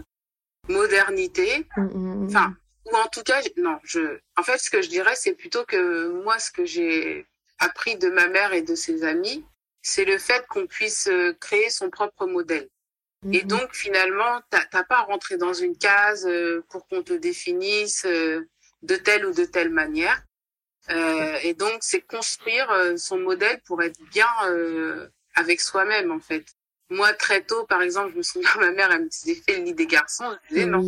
modernité. 0.68 1.64
Mmh, 1.76 1.82
mmh, 1.82 2.14
mmh. 2.14 2.26
Enfin, 2.26 2.54
ou 2.86 2.96
en 2.96 3.06
tout 3.06 3.22
cas, 3.22 3.40
non. 3.56 3.78
Je, 3.84 4.18
en 4.36 4.42
fait, 4.42 4.58
ce 4.58 4.70
que 4.70 4.82
je 4.82 4.88
dirais, 4.88 5.14
c'est 5.14 5.34
plutôt 5.34 5.64
que 5.64 6.20
moi, 6.24 6.40
ce 6.40 6.50
que 6.50 6.64
j'ai 6.64 7.27
appris 7.58 7.96
de 7.96 8.08
ma 8.08 8.28
mère 8.28 8.52
et 8.52 8.62
de 8.62 8.74
ses 8.74 9.04
amis, 9.04 9.44
c'est 9.82 10.04
le 10.04 10.18
fait 10.18 10.46
qu'on 10.48 10.66
puisse 10.66 11.08
créer 11.40 11.70
son 11.70 11.90
propre 11.90 12.26
modèle. 12.26 12.68
Et 13.32 13.42
mhm. 13.42 13.48
donc 13.48 13.74
finalement, 13.74 14.40
t'as 14.50 14.84
pas 14.84 14.98
à 14.98 15.02
rentrer 15.02 15.36
dans 15.38 15.52
une 15.52 15.76
case 15.76 16.26
euh, 16.26 16.64
pour 16.70 16.86
qu'on 16.86 17.02
te 17.02 17.12
définisse 17.12 18.04
euh, 18.04 18.48
de 18.82 18.94
telle 18.94 19.26
ou 19.26 19.32
de 19.32 19.44
telle 19.44 19.70
manière. 19.70 20.22
Euh, 20.90 21.36
et 21.42 21.52
donc 21.52 21.78
c'est 21.80 22.00
construire 22.00 22.72
son 22.96 23.18
modèle 23.18 23.60
pour 23.66 23.82
être 23.82 24.00
bien 24.10 24.28
avec 25.34 25.60
soi-même 25.60 26.12
en 26.12 26.20
fait. 26.20 26.44
Moi, 26.90 27.12
très 27.12 27.42
tôt, 27.42 27.66
par 27.66 27.82
exemple, 27.82 28.12
je 28.12 28.16
me 28.16 28.22
souviens, 28.22 28.48
ma 28.60 28.70
mère, 28.70 28.90
elle 28.90 29.02
me 29.02 29.08
disait, 29.08 29.34
fais 29.34 29.58
le 29.58 29.64
lit 29.64 29.74
des 29.74 29.86
garçons. 29.86 30.24
Je 30.48 30.54
disais, 30.54 30.66
non. 30.66 30.80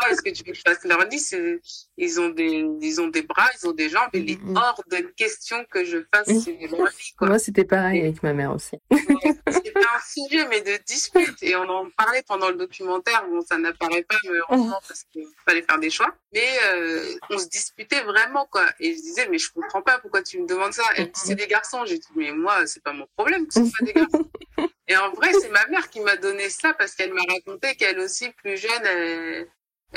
Pourquoi 0.00 0.14
est-ce 0.14 0.22
que 0.22 0.30
tu 0.30 0.44
veux 0.44 0.52
que 0.52 0.58
je 0.58 0.62
fasse 0.62 0.84
leur 0.84 1.04
lit? 1.04 1.60
Ils 1.96 2.20
ont 2.20 2.30
des, 2.30 2.66
ils 2.80 3.00
ont 3.00 3.08
des 3.08 3.22
bras, 3.22 3.48
ils 3.60 3.68
ont 3.68 3.72
des 3.72 3.88
jambes. 3.88 4.08
Il 4.14 4.30
est 4.30 4.38
hors 4.56 4.82
de 4.90 4.98
question 5.16 5.64
que 5.70 5.84
je 5.84 5.98
fasse 6.12 6.28
leur 6.28 6.44
lit, 6.46 7.14
Moi, 7.20 7.38
c'était 7.38 7.64
pareil 7.64 8.00
avec 8.00 8.22
ma 8.22 8.32
mère 8.32 8.52
aussi. 8.52 8.78
c'était 8.90 9.72
un 9.76 10.00
sujet, 10.06 10.46
mais 10.48 10.62
de 10.62 10.82
dispute. 10.86 11.42
Et 11.42 11.54
on 11.56 11.68
en 11.68 11.90
parlait 11.96 12.22
pendant 12.26 12.48
le 12.48 12.56
documentaire. 12.56 13.26
Bon, 13.28 13.40
ça 13.42 13.58
n'apparaît 13.58 14.04
pas, 14.04 14.16
mais 14.24 14.38
heureusement, 14.38 14.80
parce 14.88 15.04
qu'il 15.04 15.26
fallait 15.46 15.62
faire 15.62 15.78
des 15.78 15.90
choix. 15.90 16.14
Mais, 16.32 16.48
euh, 16.72 17.14
on 17.28 17.38
se 17.38 17.48
disputait 17.48 18.02
vraiment, 18.02 18.46
quoi. 18.46 18.66
Et 18.80 18.94
je 18.94 19.00
disais, 19.00 19.28
mais 19.28 19.38
je 19.38 19.52
comprends 19.52 19.82
pas 19.82 19.98
pourquoi 19.98 20.22
tu 20.22 20.40
me 20.40 20.46
demandes 20.46 20.72
ça. 20.72 20.84
Elle 20.96 21.06
me 21.06 21.12
dit, 21.12 21.20
c'est 21.22 21.34
des 21.34 21.46
garçons. 21.46 21.84
J'ai 21.84 21.98
dit, 21.98 22.08
mais 22.14 22.32
moi, 22.32 22.66
c'est 22.66 22.82
pas 22.82 22.92
mon 22.92 23.06
problème 23.16 23.46
que 23.46 23.54
ce 23.54 23.64
soit 23.64 23.84
des 23.84 23.92
garçons. 23.92 24.30
Et 24.88 24.96
en 24.96 25.12
vrai, 25.12 25.32
c'est 25.40 25.50
ma 25.50 25.64
mère 25.68 25.88
qui 25.88 26.00
m'a 26.00 26.16
donné 26.16 26.50
ça 26.50 26.74
parce 26.74 26.96
qu'elle 26.96 27.12
m'a 27.12 27.22
raconté 27.28 27.76
qu'elle 27.76 28.00
aussi, 28.00 28.28
plus 28.30 28.56
jeune, 28.56 28.84
elle, 28.84 29.48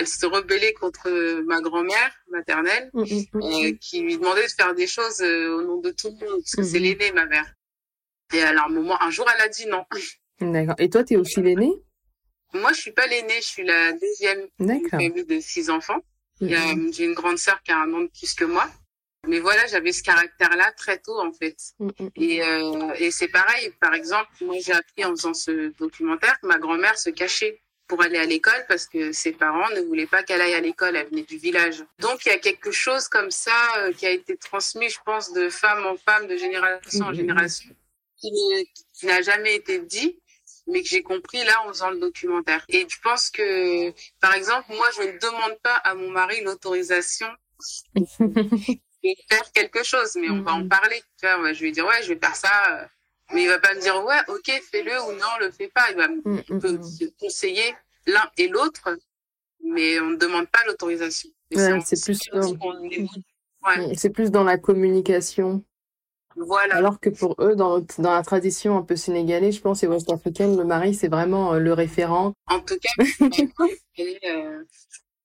se 0.06 0.26
rebellait 0.26 0.74
contre 0.74 1.10
ma 1.44 1.62
grand-mère 1.62 2.12
maternelle, 2.30 2.90
mm, 2.94 3.02
mm, 3.02 3.26
mm, 3.34 3.42
euh, 3.42 3.72
qui 3.80 4.02
lui 4.02 4.18
demandait 4.18 4.48
de 4.48 4.52
faire 4.52 4.74
des 4.74 4.88
choses 4.88 5.22
euh, 5.22 5.56
au 5.56 5.62
nom 5.62 5.78
de 5.78 5.92
tout 5.92 6.08
le 6.20 6.26
monde, 6.26 6.40
parce 6.42 6.56
que 6.56 6.64
c'est 6.64 6.80
l'aînée, 6.80 7.12
ma 7.12 7.26
mère. 7.26 7.54
Et 8.34 8.42
alors, 8.42 8.66
un 8.66 8.70
moment, 8.70 9.02
un 9.02 9.12
jour, 9.12 9.26
elle 9.34 9.42
a 9.42 9.50
dit 9.50 9.68
non. 9.68 9.86
D'accord. 10.42 10.76
Et 10.80 10.90
toi, 10.90 11.04
tu 11.04 11.14
es 11.14 11.18
aussi 11.18 11.42
l'aînée? 11.42 11.74
Moi, 12.54 12.72
je 12.74 12.82
suis 12.82 12.92
pas 12.92 13.08
l'aînée, 13.08 13.38
je 13.38 13.48
suis 13.48 13.64
la 13.64 13.94
deuxième 13.94 14.48
famille 14.90 15.26
de 15.26 15.40
six 15.40 15.70
enfants. 15.70 16.02
J'ai 16.42 17.06
une 17.06 17.14
grande 17.14 17.38
sœur 17.38 17.62
qui 17.64 17.72
a 17.72 17.80
un 17.80 17.94
an 17.94 18.02
de 18.02 18.08
plus 18.08 18.34
que 18.34 18.46
moi. 18.46 18.68
Mais 19.28 19.40
voilà, 19.40 19.66
j'avais 19.68 19.94
ce 19.94 20.04
caractère-là 20.04 20.74
très 20.74 20.98
tôt 20.98 21.18
en 21.20 21.32
fait. 21.32 21.56
Mm. 21.80 21.90
Et, 22.18 22.44
euh, 22.44 22.94
et 22.98 23.10
c'est 23.10 23.30
pareil, 23.30 23.72
par 23.80 23.94
exemple, 23.94 24.30
moi 24.42 24.56
j'ai 24.60 24.74
appris 24.74 25.06
en 25.06 25.12
faisant 25.12 25.34
ce 25.34 25.72
documentaire 25.78 26.38
que 26.42 26.48
ma 26.48 26.60
grand-mère 26.60 26.98
se 26.98 27.10
cachait 27.10 27.62
pour 27.88 28.02
aller 28.02 28.18
à 28.18 28.26
l'école 28.26 28.66
parce 28.68 28.88
que 28.88 29.12
ses 29.12 29.32
parents 29.32 29.70
ne 29.72 29.82
voulaient 29.82 30.08
pas 30.08 30.24
qu'elle 30.24 30.42
aille 30.42 30.54
à 30.54 30.62
l'école, 30.62 30.96
elle 30.96 31.08
venait 31.08 31.24
du 31.24 31.38
village. 31.38 31.84
Donc 32.00 32.26
il 32.26 32.30
y 32.30 32.32
a 32.32 32.38
quelque 32.38 32.72
chose 32.72 33.08
comme 33.08 33.32
ça 33.32 33.52
euh, 33.78 33.94
qui 33.94 34.06
a 34.06 34.12
été 34.12 34.38
transmis, 34.38 34.90
je 34.90 35.00
pense, 35.06 35.34
de 35.34 35.50
femme 35.50 35.86
en 35.86 35.98
femme, 35.98 36.28
de 36.28 36.38
génération 36.38 37.06
en 37.06 37.14
génération, 37.14 37.70
qui, 38.18 38.32
n'a 39.04 39.22
jamais 39.22 39.56
été 39.56 39.80
dit 39.80 40.20
mais 40.66 40.82
que 40.82 40.88
j'ai 40.88 41.04
compris 41.04 41.44
là 41.44 41.62
en 41.66 41.68
faisant 41.68 41.90
le 41.90 42.00
documentaire. 42.00 42.64
Et 42.70 42.88
je 42.90 42.98
pense 43.02 43.30
que, 43.30 43.92
par 44.22 44.34
exemple, 44.34 44.74
moi, 44.74 44.88
je 44.96 45.02
ne 45.02 45.20
demande 45.20 45.60
pas 45.62 45.76
à 45.76 45.94
mon 45.94 46.10
mari 46.10 46.42
l'autorisation 46.42 47.28
faire 49.30 49.52
quelque 49.54 49.84
chose, 49.84 50.16
mais 50.16 50.30
on 50.30 50.42
va 50.42 50.54
en 50.54 50.64
mm. 50.64 50.70
parler. 50.70 51.04
Tu 51.20 51.28
vois, 51.28 51.54
je 51.54 51.62
vais 51.62 51.72
dire, 51.72 51.86
ouais, 51.86 52.02
je 52.04 52.14
vais 52.14 52.20
faire 52.20 52.36
ça. 52.36 52.90
Euh, 53.34 53.36
mais 53.36 53.44
il 53.44 53.48
va 53.48 53.60
pas 53.60 53.74
me 53.74 53.82
dire, 53.82 54.04
ouais, 54.06 54.20
ok, 54.28 54.62
fais-le 54.72 55.02
ou 55.04 55.12
non, 55.14 55.28
le 55.40 55.52
fais 55.52 55.70
pas. 55.70 55.90
Il 55.92 55.98
va 55.98 56.08
me 56.08 56.22
mm, 56.24 56.44
mm, 56.50 57.12
conseiller 57.20 57.74
l'un 58.06 58.30
et 58.38 58.48
l'autre, 58.48 58.98
mais 59.64 60.00
on 60.00 60.12
ne 60.12 60.16
demande 60.18 60.48
pas 60.48 60.60
l'autorisation. 60.68 61.30
c'est 61.52 62.04
plus, 62.04 62.20
dans... 62.32 62.54
plus 64.14 64.32
dans 64.32 64.44
la 64.44 64.58
communication. 64.58 65.64
Voilà. 66.36 66.76
Alors 66.76 67.00
que 67.00 67.10
pour 67.10 67.36
eux, 67.40 67.56
dans, 67.56 67.80
dans 68.00 68.14
la 68.14 68.24
tradition 68.24 68.76
un 68.78 68.82
peu 68.82 68.96
sénégalaise, 68.96 69.56
je 69.56 69.62
pense, 69.62 69.84
et 69.84 69.88
ouest-africaine, 69.88 70.58
le 70.58 70.64
mari, 70.64 70.96
c'est 70.96 71.08
vraiment 71.08 71.54
euh, 71.54 71.60
le 71.60 71.74
référent. 71.74 72.34
En 72.48 72.60
tout 72.60 72.78
cas, 72.82 72.90
il 73.38 73.52
fallait, 73.96 74.20
euh, 74.26 74.64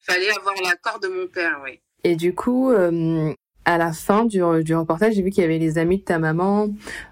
fallait 0.01 0.31
avoir 0.37 0.55
l'accord 0.63 1.01
de 1.01 1.09
mon 1.09 1.27
père, 1.27 1.61
oui. 1.65 1.81
Et 2.05 2.15
du 2.15 2.35
coup, 2.35 2.71
à 3.65 3.77
la 3.77 3.93
fin 3.93 4.25
du, 4.25 4.41
du 4.63 4.75
reportage, 4.75 5.15
j'ai 5.15 5.23
vu 5.23 5.31
qu'il 5.31 5.43
y 5.43 5.45
avait 5.45 5.59
les 5.59 5.77
amis 5.77 5.99
de 5.99 6.05
ta 6.05 6.19
maman, 6.19 6.69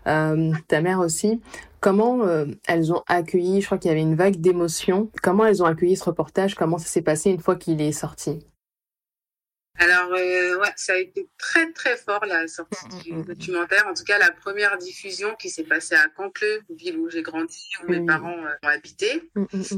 euh, 0.07 0.53
ta 0.69 0.81
mère 0.81 1.01
aussi. 1.01 1.41
Comment 1.81 2.23
euh, 2.23 2.47
elles 2.67 2.93
ont 2.93 3.03
accueilli, 3.07 3.61
je 3.61 3.67
crois 3.67 3.79
qu'il 3.79 3.91
y 3.91 3.93
avait 3.93 4.01
une 4.01 4.17
vague 4.17 4.37
d'émotions, 4.37 5.11
comment 5.23 5.45
elles 5.45 5.63
ont 5.63 5.67
accueilli 5.67 5.97
ce 5.97 6.05
reportage, 6.05 6.55
comment 6.55 6.79
ça 6.79 6.87
s'est 6.87 7.03
passé 7.03 7.31
une 7.31 7.41
fois 7.41 7.57
qu'il 7.57 7.81
est 7.81 7.93
sorti? 7.93 8.41
Alors, 9.79 10.11
euh, 10.15 10.59
ouais, 10.59 10.73
ça 10.77 10.95
a 10.95 10.97
été 10.97 11.29
très 11.37 11.71
très 11.73 11.99
fort 11.99 12.25
la 12.25 12.49
sortie 12.49 12.87
mm, 12.87 13.03
du 13.03 13.13
mm, 13.13 13.19
mm, 13.19 13.25
documentaire. 13.27 13.87
En 13.87 13.93
tout 13.93 14.05
cas, 14.05 14.19
la 14.19 14.31
première 14.31 14.79
diffusion 14.79 15.35
qui 15.35 15.51
s'est 15.51 15.65
passée 15.65 15.95
à 15.95 16.09
Cancleux, 16.09 16.63
ville 16.71 16.97
où 16.97 17.11
j'ai 17.11 17.21
grandi, 17.21 17.69
où 17.83 17.91
mes 17.91 18.05
parents 18.07 18.33
ont 18.33 18.67
habité 18.67 19.31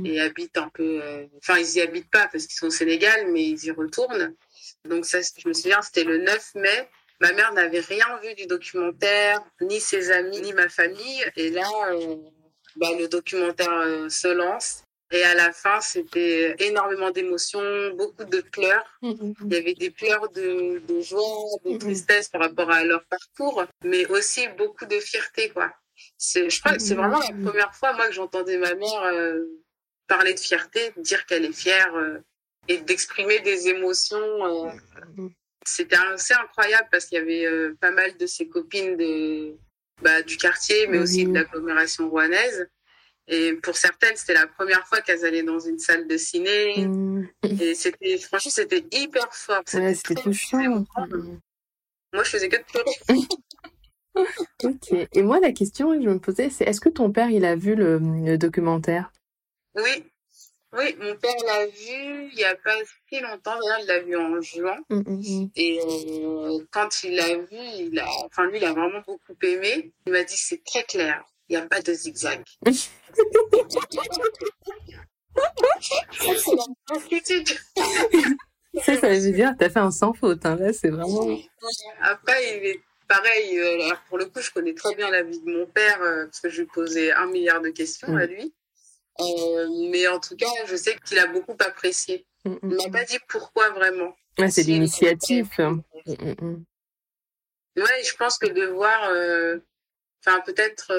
et 0.04 0.20
habitent 0.20 0.58
un 0.58 0.68
peu. 0.72 1.02
Enfin, 1.38 1.58
ils 1.58 1.78
y 1.78 1.80
habitent 1.80 2.10
pas 2.10 2.28
parce 2.30 2.46
qu'ils 2.46 2.56
sont 2.56 2.68
au 2.68 2.70
Sénégal, 2.70 3.26
mais 3.32 3.44
ils 3.44 3.64
y 3.64 3.72
retournent. 3.72 4.36
Donc 4.84 5.04
ça, 5.04 5.18
je 5.20 5.48
me 5.48 5.52
souviens, 5.52 5.82
c'était 5.82 6.04
le 6.04 6.18
9 6.18 6.54
mai. 6.56 6.88
Ma 7.20 7.32
mère 7.32 7.52
n'avait 7.52 7.80
rien 7.80 8.18
vu 8.22 8.34
du 8.34 8.46
documentaire, 8.46 9.42
ni 9.60 9.80
ses 9.80 10.10
amis, 10.10 10.40
ni 10.40 10.52
ma 10.52 10.68
famille. 10.68 11.24
Et 11.36 11.50
là, 11.50 11.68
euh, 11.90 12.16
bah, 12.76 12.88
le 12.98 13.08
documentaire 13.08 13.72
euh, 13.72 14.08
se 14.08 14.28
lance. 14.28 14.84
Et 15.10 15.22
à 15.22 15.34
la 15.34 15.52
fin, 15.52 15.80
c'était 15.80 16.54
énormément 16.58 17.10
d'émotions, 17.10 17.94
beaucoup 17.94 18.24
de 18.24 18.40
pleurs. 18.40 18.84
Mmh, 19.00 19.10
mmh. 19.10 19.34
Il 19.46 19.54
y 19.54 19.56
avait 19.56 19.74
des 19.74 19.90
pleurs 19.90 20.28
de, 20.30 20.82
de 20.86 21.00
joie, 21.00 21.22
de 21.64 21.78
tristesse 21.78 22.28
par 22.28 22.42
rapport 22.42 22.70
à 22.70 22.84
leur 22.84 23.02
parcours, 23.06 23.64
mais 23.84 24.06
aussi 24.06 24.46
beaucoup 24.58 24.84
de 24.84 25.00
fierté, 25.00 25.48
quoi. 25.48 25.72
C'est, 26.18 26.50
je 26.50 26.60
crois 26.60 26.74
que 26.74 26.78
c'est 26.78 26.94
vraiment 26.94 27.18
la 27.18 27.50
première 27.50 27.74
fois, 27.74 27.94
moi, 27.94 28.06
que 28.06 28.12
j'entendais 28.12 28.58
ma 28.58 28.74
mère 28.74 29.02
euh, 29.04 29.44
parler 30.06 30.34
de 30.34 30.40
fierté, 30.40 30.92
dire 30.98 31.24
qu'elle 31.26 31.46
est 31.46 31.52
fière 31.52 31.96
et 32.68 32.78
d'exprimer 32.78 33.40
des 33.40 33.68
émotions. 33.68 34.16
Euh, 34.18 34.70
c'était 35.66 35.96
assez 35.96 36.34
incroyable 36.34 36.88
parce 36.90 37.06
qu'il 37.06 37.18
y 37.18 37.20
avait 37.20 37.46
euh, 37.46 37.76
pas 37.80 37.90
mal 37.90 38.16
de 38.16 38.26
ses 38.26 38.48
copines 38.48 38.96
bah, 40.02 40.22
du 40.22 40.36
quartier, 40.36 40.86
mais 40.86 40.98
aussi 40.98 41.24
de 41.24 41.34
l'agglomération 41.34 42.08
rouennaise. 42.08 42.68
Et 43.30 43.54
pour 43.54 43.76
certaines, 43.76 44.16
c'était 44.16 44.34
la 44.34 44.46
première 44.46 44.86
fois 44.86 45.02
qu'elles 45.02 45.24
allaient 45.26 45.42
dans 45.42 45.58
une 45.58 45.78
salle 45.78 46.06
de 46.06 46.16
ciné. 46.16 46.86
Mm. 46.86 47.28
Et 47.60 47.74
c'était, 47.74 48.16
franchement, 48.18 48.50
c'était 48.50 48.84
hyper 48.90 49.34
fort. 49.34 49.62
C'était 49.66 50.14
touchant. 50.14 50.86
Moi, 52.14 52.24
je 52.24 52.30
faisais 52.30 52.48
que 52.48 52.56
de 52.56 52.62
pleurer. 52.62 53.26
ok. 54.64 55.08
Et 55.12 55.22
moi, 55.22 55.40
la 55.40 55.52
question 55.52 55.92
que 55.92 56.02
je 56.02 56.08
me 56.08 56.18
posais, 56.18 56.48
c'est 56.48 56.64
est-ce 56.64 56.80
que 56.80 56.88
ton 56.88 57.12
père, 57.12 57.28
il 57.28 57.44
a 57.44 57.54
vu 57.54 57.74
le 57.74 58.38
documentaire? 58.38 59.12
Oui, 59.74 60.04
oui, 60.74 60.94
mon 60.98 61.16
père 61.16 61.34
l'a 61.46 61.66
vu 61.66 62.28
il 62.30 62.36
n'y 62.36 62.44
a 62.44 62.54
pas 62.54 62.76
si 63.08 63.20
longtemps. 63.20 63.58
D'ailleurs, 63.58 63.78
il 63.80 63.86
l'a 63.86 64.00
vu 64.00 64.16
en 64.16 64.40
juin. 64.40 64.76
Mm, 64.90 64.98
mm, 64.98 65.42
mm. 65.42 65.50
Et 65.56 65.80
euh, 65.80 66.58
quand 66.70 67.02
il 67.04 67.16
l'a 67.16 67.36
vu, 67.36 67.46
il 67.52 67.98
a, 67.98 68.06
enfin 68.26 68.46
lui, 68.46 68.58
il 68.58 68.64
a 68.64 68.72
vraiment 68.72 69.00
beaucoup 69.06 69.34
aimé. 69.42 69.92
Il 70.06 70.12
m'a 70.12 70.24
dit 70.24 70.36
c'est 70.36 70.62
très 70.64 70.84
clair. 70.84 71.24
Il 71.48 71.56
n'y 71.56 71.62
a 71.62 71.66
pas 71.66 71.80
de 71.80 71.94
zigzag. 71.94 72.44
ça, 78.82 78.96
ça 79.00 79.08
veut 79.08 79.32
dire 79.32 79.54
t'as 79.58 79.70
fait 79.70 79.78
un 79.78 79.90
sans 79.90 80.12
faute. 80.12 80.44
Hein. 80.44 80.56
Là, 80.56 80.74
c'est 80.74 80.90
vraiment. 80.90 81.38
Après, 82.02 82.58
il 82.58 82.66
est 82.66 82.80
pareil, 83.08 83.58
euh, 83.58 83.86
alors 83.86 84.02
pour 84.08 84.18
le 84.18 84.26
coup, 84.26 84.40
je 84.40 84.50
connais 84.50 84.74
très 84.74 84.94
bien 84.94 85.10
la 85.10 85.22
vie 85.22 85.40
de 85.40 85.50
mon 85.50 85.66
père 85.66 86.02
euh, 86.02 86.26
parce 86.26 86.40
que 86.40 86.50
je 86.50 86.60
lui 86.60 86.68
posais 86.68 87.10
un 87.12 87.26
milliard 87.26 87.62
de 87.62 87.70
questions 87.70 88.14
à 88.14 88.26
lui. 88.26 88.54
Euh, 89.20 89.68
mais 89.90 90.06
en 90.08 90.20
tout 90.20 90.36
cas, 90.36 90.46
je 90.66 90.76
sais 90.76 90.96
qu'il 91.04 91.18
a 91.18 91.26
beaucoup 91.26 91.56
apprécié. 91.58 92.26
Mm, 92.44 92.50
mm, 92.50 92.58
Il 92.62 92.76
m'a 92.76 92.90
pas 92.98 93.04
dit 93.04 93.18
pourquoi 93.28 93.70
vraiment. 93.70 94.14
Ouais, 94.38 94.50
c'est 94.50 94.62
l'initiative. 94.62 95.48
Ouais, 95.58 95.74
je 98.04 98.16
pense 98.16 98.38
que 98.38 98.46
de 98.46 98.66
voir, 98.66 99.10
enfin 100.24 100.40
peut-être 100.40 100.92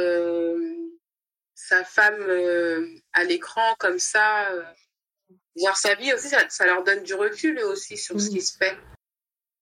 sa 1.56 1.84
femme 1.84 2.24
à 3.14 3.24
l'écran 3.24 3.76
comme 3.80 4.00
ça, 4.00 4.48
voir 5.56 5.78
sa 5.78 5.96
vie 5.96 6.14
aussi, 6.14 6.30
ça, 6.30 6.40
ça, 6.50 6.66
leur 6.66 6.84
donne 6.84 7.04
du 7.04 7.14
recul 7.14 7.60
aussi 7.60 7.98
sur 7.98 8.20
ce 8.20 8.30
qui 8.30 8.42
se 8.42 8.58
fait. 8.58 8.78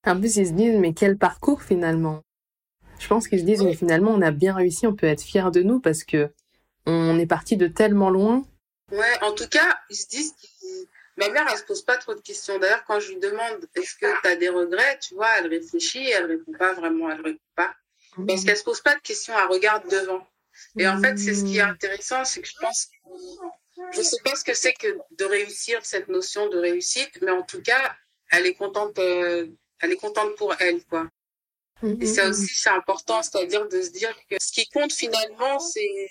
En 0.06 0.18
plus, 0.18 0.36
ils 0.36 0.46
se 0.46 0.52
disent, 0.52 0.76
mais 0.76 0.94
quel 0.94 1.18
parcours 1.18 1.62
finalement? 1.62 2.22
Je 2.98 3.06
pense 3.06 3.28
qu'ils 3.28 3.40
se 3.40 3.44
disent, 3.44 3.62
mais 3.62 3.74
finalement, 3.74 4.12
on 4.12 4.22
a 4.22 4.30
bien 4.30 4.54
réussi, 4.54 4.86
on 4.86 4.94
peut 4.94 5.06
être 5.06 5.22
fiers 5.22 5.50
de 5.52 5.62
nous 5.62 5.80
parce 5.80 6.04
que 6.04 6.32
on 6.88 7.18
est 7.18 7.26
parti 7.26 7.56
de 7.56 7.66
tellement 7.66 8.10
loin. 8.10 8.44
Ouais, 8.90 9.22
en 9.22 9.32
tout 9.32 9.48
cas, 9.48 9.78
ils 9.90 9.96
se 9.96 10.08
disent 10.08 10.34
Ma 11.18 11.28
mère, 11.30 11.46
elle 11.50 11.58
se 11.58 11.64
pose 11.64 11.82
pas 11.82 11.96
trop 11.96 12.14
de 12.14 12.20
questions. 12.20 12.58
D'ailleurs, 12.58 12.84
quand 12.86 13.00
je 13.00 13.08
lui 13.08 13.18
demande 13.18 13.68
est-ce 13.74 13.96
que 13.96 14.20
tu 14.22 14.28
as 14.28 14.36
des 14.36 14.48
regrets, 14.48 14.98
tu 15.00 15.14
vois, 15.14 15.28
elle 15.38 15.48
réfléchit, 15.48 16.08
elle 16.08 16.26
répond 16.26 16.52
pas 16.52 16.74
vraiment, 16.74 17.10
elle 17.10 17.20
répond 17.20 17.38
pas. 17.56 17.74
Parce 18.26 18.44
qu'elle 18.44 18.56
se 18.56 18.64
pose 18.64 18.80
pas 18.80 18.94
de 18.94 19.00
questions, 19.00 19.34
elle 19.36 19.48
regarde 19.48 19.88
devant. 19.90 20.26
Et 20.76 20.86
en 20.88 21.00
fait, 21.00 21.16
c'est 21.18 21.34
ce 21.34 21.44
qui 21.44 21.58
est 21.58 21.62
intéressant, 21.62 22.24
c'est 22.24 22.40
que 22.40 22.48
je 22.48 22.54
pense, 22.60 22.88
je 23.92 24.02
sais 24.02 24.16
pas 24.24 24.34
ce 24.36 24.44
que 24.44 24.54
c'est 24.54 24.72
que 24.72 24.96
de 25.10 25.24
réussir 25.24 25.84
cette 25.84 26.08
notion 26.08 26.48
de 26.48 26.58
réussite, 26.58 27.18
mais 27.22 27.30
en 27.30 27.42
tout 27.42 27.62
cas, 27.62 27.96
elle 28.30 28.46
est 28.46 28.54
contente 28.54 28.98
euh, 28.98 29.46
elle 29.80 29.92
est 29.92 29.96
contente 29.96 30.34
pour 30.36 30.54
elle, 30.60 30.84
quoi. 30.84 31.08
Et 31.82 32.06
ça 32.06 32.24
mm-hmm. 32.24 32.30
aussi, 32.30 32.54
c'est 32.54 32.70
important, 32.70 33.22
c'est-à-dire 33.22 33.68
de 33.68 33.80
se 33.80 33.90
dire 33.92 34.12
que 34.28 34.36
ce 34.40 34.52
qui 34.52 34.68
compte 34.68 34.92
finalement, 34.92 35.58
c'est, 35.60 36.08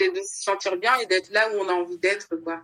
de 0.00 0.20
se 0.20 0.42
sentir 0.42 0.76
bien 0.76 0.92
et 1.02 1.06
d'être 1.06 1.30
là 1.30 1.48
où 1.50 1.60
on 1.60 1.68
a 1.68 1.72
envie 1.72 1.98
d'être, 1.98 2.28
quoi. 2.44 2.60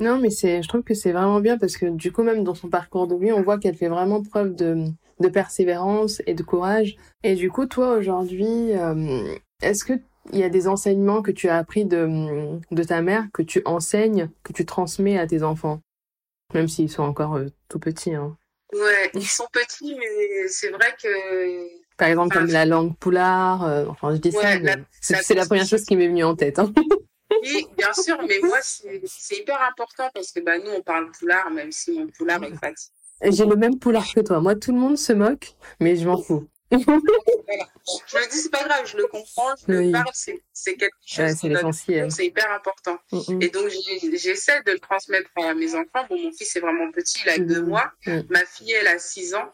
Non, 0.00 0.18
mais 0.18 0.30
c'est, 0.30 0.62
je 0.62 0.68
trouve 0.68 0.82
que 0.82 0.94
c'est 0.94 1.12
vraiment 1.12 1.40
bien 1.40 1.58
parce 1.58 1.76
que 1.76 1.86
du 1.86 2.12
coup, 2.12 2.22
même 2.22 2.44
dans 2.44 2.54
son 2.54 2.68
parcours 2.68 3.06
de 3.06 3.16
vie, 3.16 3.32
on 3.32 3.42
voit 3.42 3.58
qu'elle 3.58 3.76
fait 3.76 3.88
vraiment 3.88 4.22
preuve 4.22 4.54
de, 4.54 4.84
de 5.20 5.28
persévérance 5.28 6.22
et 6.26 6.34
de 6.34 6.42
courage. 6.42 6.96
Et 7.22 7.34
du 7.34 7.50
coup, 7.50 7.66
toi, 7.66 7.96
aujourd'hui, 7.96 8.72
euh, 8.72 9.34
est-ce 9.62 9.84
que 9.84 9.94
il 10.32 10.38
y 10.38 10.44
a 10.44 10.50
des 10.50 10.68
enseignements 10.68 11.22
que 11.22 11.30
tu 11.30 11.48
as 11.48 11.56
appris 11.56 11.86
de, 11.86 12.58
de 12.70 12.82
ta 12.82 13.00
mère, 13.00 13.26
que 13.32 13.42
tu 13.42 13.62
enseignes, 13.64 14.28
que 14.42 14.52
tu 14.52 14.66
transmets 14.66 15.18
à 15.18 15.26
tes 15.26 15.42
enfants, 15.42 15.80
même 16.52 16.68
s'ils 16.68 16.90
sont 16.90 17.02
encore 17.02 17.36
euh, 17.36 17.46
tout 17.68 17.78
petits. 17.78 18.14
Hein. 18.14 18.36
Ouais, 18.72 19.10
ils 19.14 19.26
sont 19.26 19.46
petits, 19.52 19.96
mais 19.98 20.48
c'est 20.48 20.70
vrai 20.70 20.94
que. 21.00 21.08
Par 21.96 22.08
exemple, 22.08 22.36
comme 22.36 22.46
la 22.46 22.64
langue 22.64 22.96
poulard, 22.96 23.64
euh, 23.64 23.86
enfin, 23.88 24.14
je 24.14 24.20
dis 24.20 24.32
ça, 24.32 25.20
c'est 25.22 25.34
la 25.34 25.46
première 25.46 25.66
chose 25.66 25.84
qui 25.84 25.96
m'est 25.96 26.06
venue 26.06 26.24
en 26.24 26.36
tête. 26.36 26.58
Hein. 26.58 26.72
Oui, 27.42 27.66
bien 27.76 27.92
sûr, 27.92 28.16
mais 28.26 28.38
moi, 28.42 28.56
c'est 28.62 29.36
hyper 29.36 29.60
important 29.60 30.08
parce 30.14 30.32
que 30.32 30.40
bah, 30.40 30.58
nous, 30.58 30.70
on 30.70 30.82
parle 30.82 31.10
poulard, 31.12 31.50
même 31.50 31.70
si 31.70 31.92
mon 31.92 32.06
poulard 32.06 32.42
est 32.42 32.54
fatigué. 32.54 32.90
J'ai 33.22 33.44
le 33.44 33.54
même 33.54 33.78
poulard 33.78 34.06
que 34.14 34.20
toi. 34.20 34.40
Moi, 34.40 34.54
tout 34.54 34.72
le 34.72 34.78
monde 34.78 34.96
se 34.96 35.12
moque, 35.12 35.54
mais 35.78 35.94
je 35.96 36.08
m'en 36.08 36.16
fous. 36.16 36.48
Je 36.70 36.76
me 36.76 38.30
dis, 38.30 38.36
c'est 38.36 38.50
pas 38.50 38.64
grave, 38.64 38.86
je 38.86 38.96
le 38.96 39.06
comprends, 39.06 39.54
je 39.66 39.72
le 39.72 39.92
parle, 39.92 40.10
c'est 40.12 40.76
quelque 40.76 40.94
chose. 41.06 41.34
c'est 41.40 41.48
l'essentiel. 41.48 42.10
C'est 42.10 42.26
hyper 42.26 42.50
important. 42.52 42.98
Mm, 43.10 43.18
mm. 43.28 43.42
Et 43.42 43.48
donc, 43.48 43.70
j'essaie 44.14 44.62
de 44.64 44.72
le 44.72 44.78
transmettre 44.78 45.30
à 45.36 45.54
mes 45.54 45.74
enfants. 45.74 46.06
Bon, 46.10 46.22
mon 46.22 46.32
fils 46.32 46.56
est 46.56 46.60
vraiment 46.60 46.90
petit, 46.92 47.20
il 47.24 47.30
a 47.30 47.38
deux 47.38 47.62
mm, 47.62 47.68
mois. 47.68 47.92
Ma 48.28 48.44
fille, 48.44 48.72
elle 48.72 48.88
a 48.88 48.98
six 48.98 49.34
ans. 49.34 49.52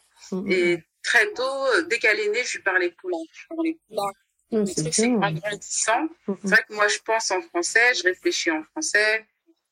Et 0.49 0.79
très 1.03 1.33
tôt, 1.33 1.83
dès 1.89 1.99
qu'elle 1.99 2.19
est 2.19 2.31
née, 2.31 2.43
je 2.45 2.57
lui 2.57 2.65
parlais 2.65 2.91
poulard. 2.91 3.21
Je 3.33 3.47
parlais 3.49 3.79
poulard. 3.89 4.67
c'est 4.67 5.07
en 5.07 5.33
grandissant. 5.33 6.09
C'est 6.27 6.49
vrai 6.49 6.65
que 6.69 6.75
moi, 6.75 6.89
je 6.89 6.99
pense 6.99 7.31
en 7.31 7.43
français, 7.43 7.95
je 7.95 8.03
réfléchis 8.03 8.51
en 8.51 8.65
français. 8.73 9.25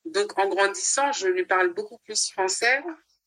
Donc, 0.05 0.39
en 0.39 0.49
grandissant, 0.49 1.11
je 1.13 1.29
lui 1.29 1.45
parle 1.45 1.73
beaucoup 1.75 1.99
plus 2.05 2.31
français 2.31 2.83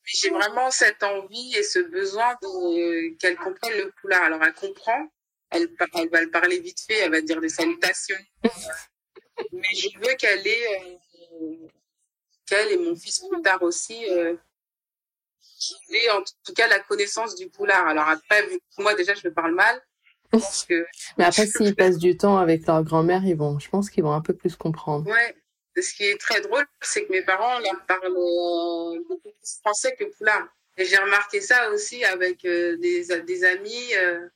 j'ai 0.06 0.30
vraiment 0.30 0.72
cette 0.72 1.04
envie 1.04 1.56
et 1.56 1.64
ce 1.64 1.80
besoin 1.80 2.36
de 2.42 3.18
qu'elle 3.18 3.36
comprenne 3.36 3.78
le 3.78 3.92
poulard. 4.02 4.24
Alors 4.24 4.44
elle 4.44 4.54
comprend, 4.54 5.10
elle, 5.50 5.70
elle 5.96 6.10
va 6.10 6.22
le 6.22 6.30
parler 6.30 6.60
vite 6.60 6.80
fait, 6.82 6.96
elle 6.96 7.12
va 7.12 7.22
dire 7.22 7.42
des 7.42 7.50
salutations. 7.50 8.18
Mais 9.52 9.74
je 9.74 10.00
veux 10.00 10.16
qu'elle 10.16 10.48
ait, 10.48 10.98
euh, 11.42 11.68
qu'elle 12.46 12.72
et 12.72 12.78
mon 12.78 12.96
fils 12.96 13.20
plus 13.20 13.42
tard 13.42 13.62
aussi, 13.64 14.10
euh, 14.10 14.36
aient 15.92 16.10
en 16.12 16.22
tout 16.22 16.54
cas 16.54 16.68
la 16.68 16.80
connaissance 16.80 17.36
du 17.36 17.50
poulard. 17.50 17.88
Alors 17.88 18.08
après, 18.08 18.48
vu 18.48 18.60
que 18.60 18.82
moi 18.82 18.96
déjà 18.96 19.14
je 19.14 19.28
le 19.28 19.34
parle 19.34 19.56
mal, 19.56 19.82
que 20.68 20.86
Mais 21.18 21.24
après, 21.24 21.48
s'ils 21.48 21.76
passent 21.76 21.98
du 21.98 22.18
temps 22.18 22.38
avec 22.38 22.66
leur 22.68 22.84
grand-mère, 22.84 23.26
ils 23.26 23.36
vont, 23.36 23.60
je 23.60 23.70
pense 23.70 23.90
qu'ils 23.90 24.04
vont 24.04 24.14
un 24.14 24.22
peu 24.22 24.34
plus 24.34 24.56
comprendre. 24.56 25.10
Ouais, 25.10 25.36
ce 25.82 25.94
qui 25.94 26.04
est 26.04 26.20
très 26.20 26.42
drôle, 26.42 26.66
c'est 26.82 27.06
que 27.06 27.12
mes 27.12 27.24
parents 27.24 27.60
leur 27.60 27.86
parlent 27.86 28.06
euh, 28.06 29.04
beaucoup 29.08 29.32
plus 29.32 29.60
français 29.62 29.96
que 29.96 30.06
poulard. 30.06 30.48
Et 30.78 30.86
j'ai 30.86 30.98
remarqué 30.98 31.40
ça 31.40 31.72
aussi 31.72 32.04
avec 32.04 32.44
euh, 32.44 32.78
des, 32.78 33.06
des 33.22 33.44
amis, 33.46 33.96
euh, 33.96 34.28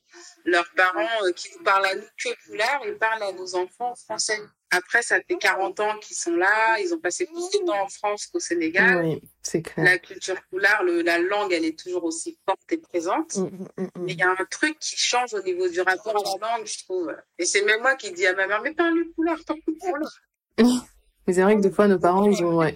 leurs 0.46 0.70
parents 0.76 1.32
qui 1.36 1.50
nous 1.58 1.64
parlent 1.64 1.86
à 1.86 1.96
nous 1.96 2.08
que 2.18 2.30
poulard, 2.46 2.82
ils 2.86 2.98
parlent 2.98 3.24
à 3.24 3.32
nos 3.34 3.56
enfants 3.56 3.94
français. 3.96 4.40
Après, 4.72 5.02
ça 5.02 5.20
fait 5.28 5.36
40 5.36 5.80
ans 5.80 5.98
qu'ils 6.00 6.16
sont 6.16 6.36
là, 6.36 6.80
ils 6.80 6.94
ont 6.94 7.00
passé 7.00 7.26
plus 7.26 7.60
de 7.60 7.66
temps 7.66 7.82
en 7.82 7.90
France 7.90 8.28
qu'au 8.28 8.40
Sénégal. 8.40 9.04
Oui, 9.04 9.22
c'est 9.42 9.64
clair. 9.64 9.84
La 9.84 9.98
culture 9.98 10.40
poulard, 10.50 10.84
le, 10.84 11.02
la 11.02 11.18
langue, 11.18 11.52
elle 11.52 11.66
est 11.66 11.78
toujours 11.78 12.04
aussi 12.04 12.38
forte 12.46 12.72
et 12.72 12.78
présente. 12.78 13.36
Mm, 13.36 13.46
mm, 13.46 13.84
mm, 13.84 13.90
Mais 13.98 14.14
il 14.14 14.20
y 14.20 14.24
a 14.24 14.30
un 14.30 14.46
truc 14.50 14.78
qui 14.80 14.96
change 14.96 15.34
au 15.34 15.42
niveau 15.42 15.68
du 15.68 15.82
rapport 15.82 16.16
à 16.16 16.24
la 16.24 16.58
langue, 16.58 16.68
je 16.68 16.84
trouve. 16.84 17.14
Et 17.40 17.46
c'est 17.46 17.64
même 17.64 17.82
moi 17.82 17.96
qui 17.96 18.12
dis 18.12 18.28
à 18.28 18.34
ma 18.34 18.46
mère, 18.46 18.62
mais 18.62 18.74
parle 18.74 18.96
le 18.96 19.10
poulard, 19.12 19.40
parle 19.46 19.60
le 19.68 19.74
poulard. 19.74 20.20
Mais 21.30 21.34
c'est 21.34 21.44
vrai 21.44 21.58
que 21.58 21.62
des 21.62 21.70
fois, 21.70 21.88
nos 21.88 22.00
parents, 22.00 22.28
ils 22.28 22.44
ont... 22.44 22.58
Ouais. 22.58 22.76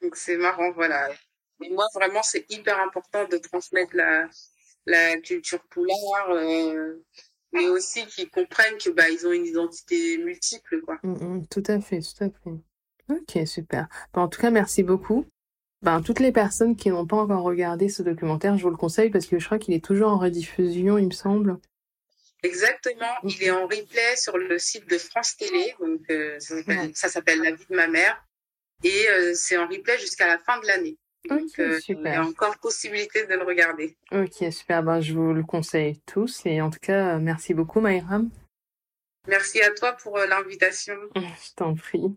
Donc 0.00 0.14
c'est 0.14 0.36
marrant, 0.36 0.70
voilà. 0.70 1.08
Mais 1.58 1.68
moi, 1.70 1.86
vraiment, 1.92 2.22
c'est 2.22 2.48
hyper 2.52 2.78
important 2.78 3.26
de 3.26 3.36
transmettre 3.36 3.96
la, 3.96 4.28
la 4.86 5.16
culture 5.16 5.58
poulard, 5.68 6.30
euh, 6.30 7.02
mais 7.50 7.68
aussi 7.68 8.06
qu'ils 8.06 8.30
comprennent 8.30 8.78
que 8.78 8.90
bah 8.90 9.10
ils 9.10 9.26
ont 9.26 9.32
une 9.32 9.44
identité 9.44 10.18
multiple, 10.18 10.82
quoi. 10.82 11.00
Mm, 11.02 11.38
mm, 11.38 11.46
tout 11.48 11.64
à 11.66 11.80
fait, 11.80 11.98
tout 11.98 12.22
à 12.22 12.30
fait. 12.30 12.60
Ok, 13.10 13.48
super. 13.48 13.88
Bah, 14.14 14.20
en 14.20 14.28
tout 14.28 14.40
cas, 14.40 14.52
merci 14.52 14.84
beaucoup. 14.84 15.26
Ben, 15.82 16.00
toutes 16.00 16.20
les 16.20 16.30
personnes 16.30 16.76
qui 16.76 16.90
n'ont 16.90 17.08
pas 17.08 17.16
encore 17.16 17.42
regardé 17.42 17.88
ce 17.88 18.04
documentaire, 18.04 18.56
je 18.56 18.62
vous 18.62 18.70
le 18.70 18.76
conseille 18.76 19.10
parce 19.10 19.26
que 19.26 19.40
je 19.40 19.46
crois 19.46 19.58
qu'il 19.58 19.74
est 19.74 19.84
toujours 19.84 20.10
en 20.12 20.18
rediffusion, 20.18 20.96
il 20.96 21.06
me 21.06 21.10
semble. 21.10 21.58
Exactement, 22.42 23.14
il 23.24 23.42
est 23.42 23.50
en 23.50 23.62
replay 23.62 24.16
sur 24.16 24.38
le 24.38 24.58
site 24.58 24.88
de 24.88 24.96
France 24.96 25.36
Télé, 25.36 25.74
donc 25.80 26.00
euh, 26.10 26.38
ça 26.94 27.08
s'appelle 27.08 27.42
La 27.42 27.50
vie 27.50 27.66
de 27.68 27.74
ma 27.74 27.88
mère, 27.88 28.24
et 28.84 29.08
euh, 29.08 29.34
c'est 29.34 29.56
en 29.56 29.66
replay 29.66 29.98
jusqu'à 29.98 30.28
la 30.28 30.38
fin 30.38 30.60
de 30.60 30.66
l'année. 30.66 30.96
Donc 31.28 31.58
euh, 31.58 31.80
il 31.88 32.00
y 32.00 32.08
a 32.08 32.24
encore 32.24 32.56
possibilité 32.58 33.26
de 33.26 33.34
le 33.34 33.42
regarder. 33.42 33.96
Ok, 34.12 34.52
super, 34.52 34.84
ben, 34.84 35.00
je 35.00 35.14
vous 35.14 35.32
le 35.32 35.42
conseille 35.42 36.00
tous, 36.06 36.42
et 36.44 36.60
en 36.60 36.70
tout 36.70 36.78
cas, 36.80 37.18
merci 37.18 37.54
beaucoup 37.54 37.80
Maïram. 37.80 38.30
Merci 39.26 39.60
à 39.60 39.70
toi 39.72 39.92
pour 39.92 40.16
l'invitation. 40.18 40.96
Je 41.16 41.54
t'en 41.56 41.74
prie. 41.74 42.16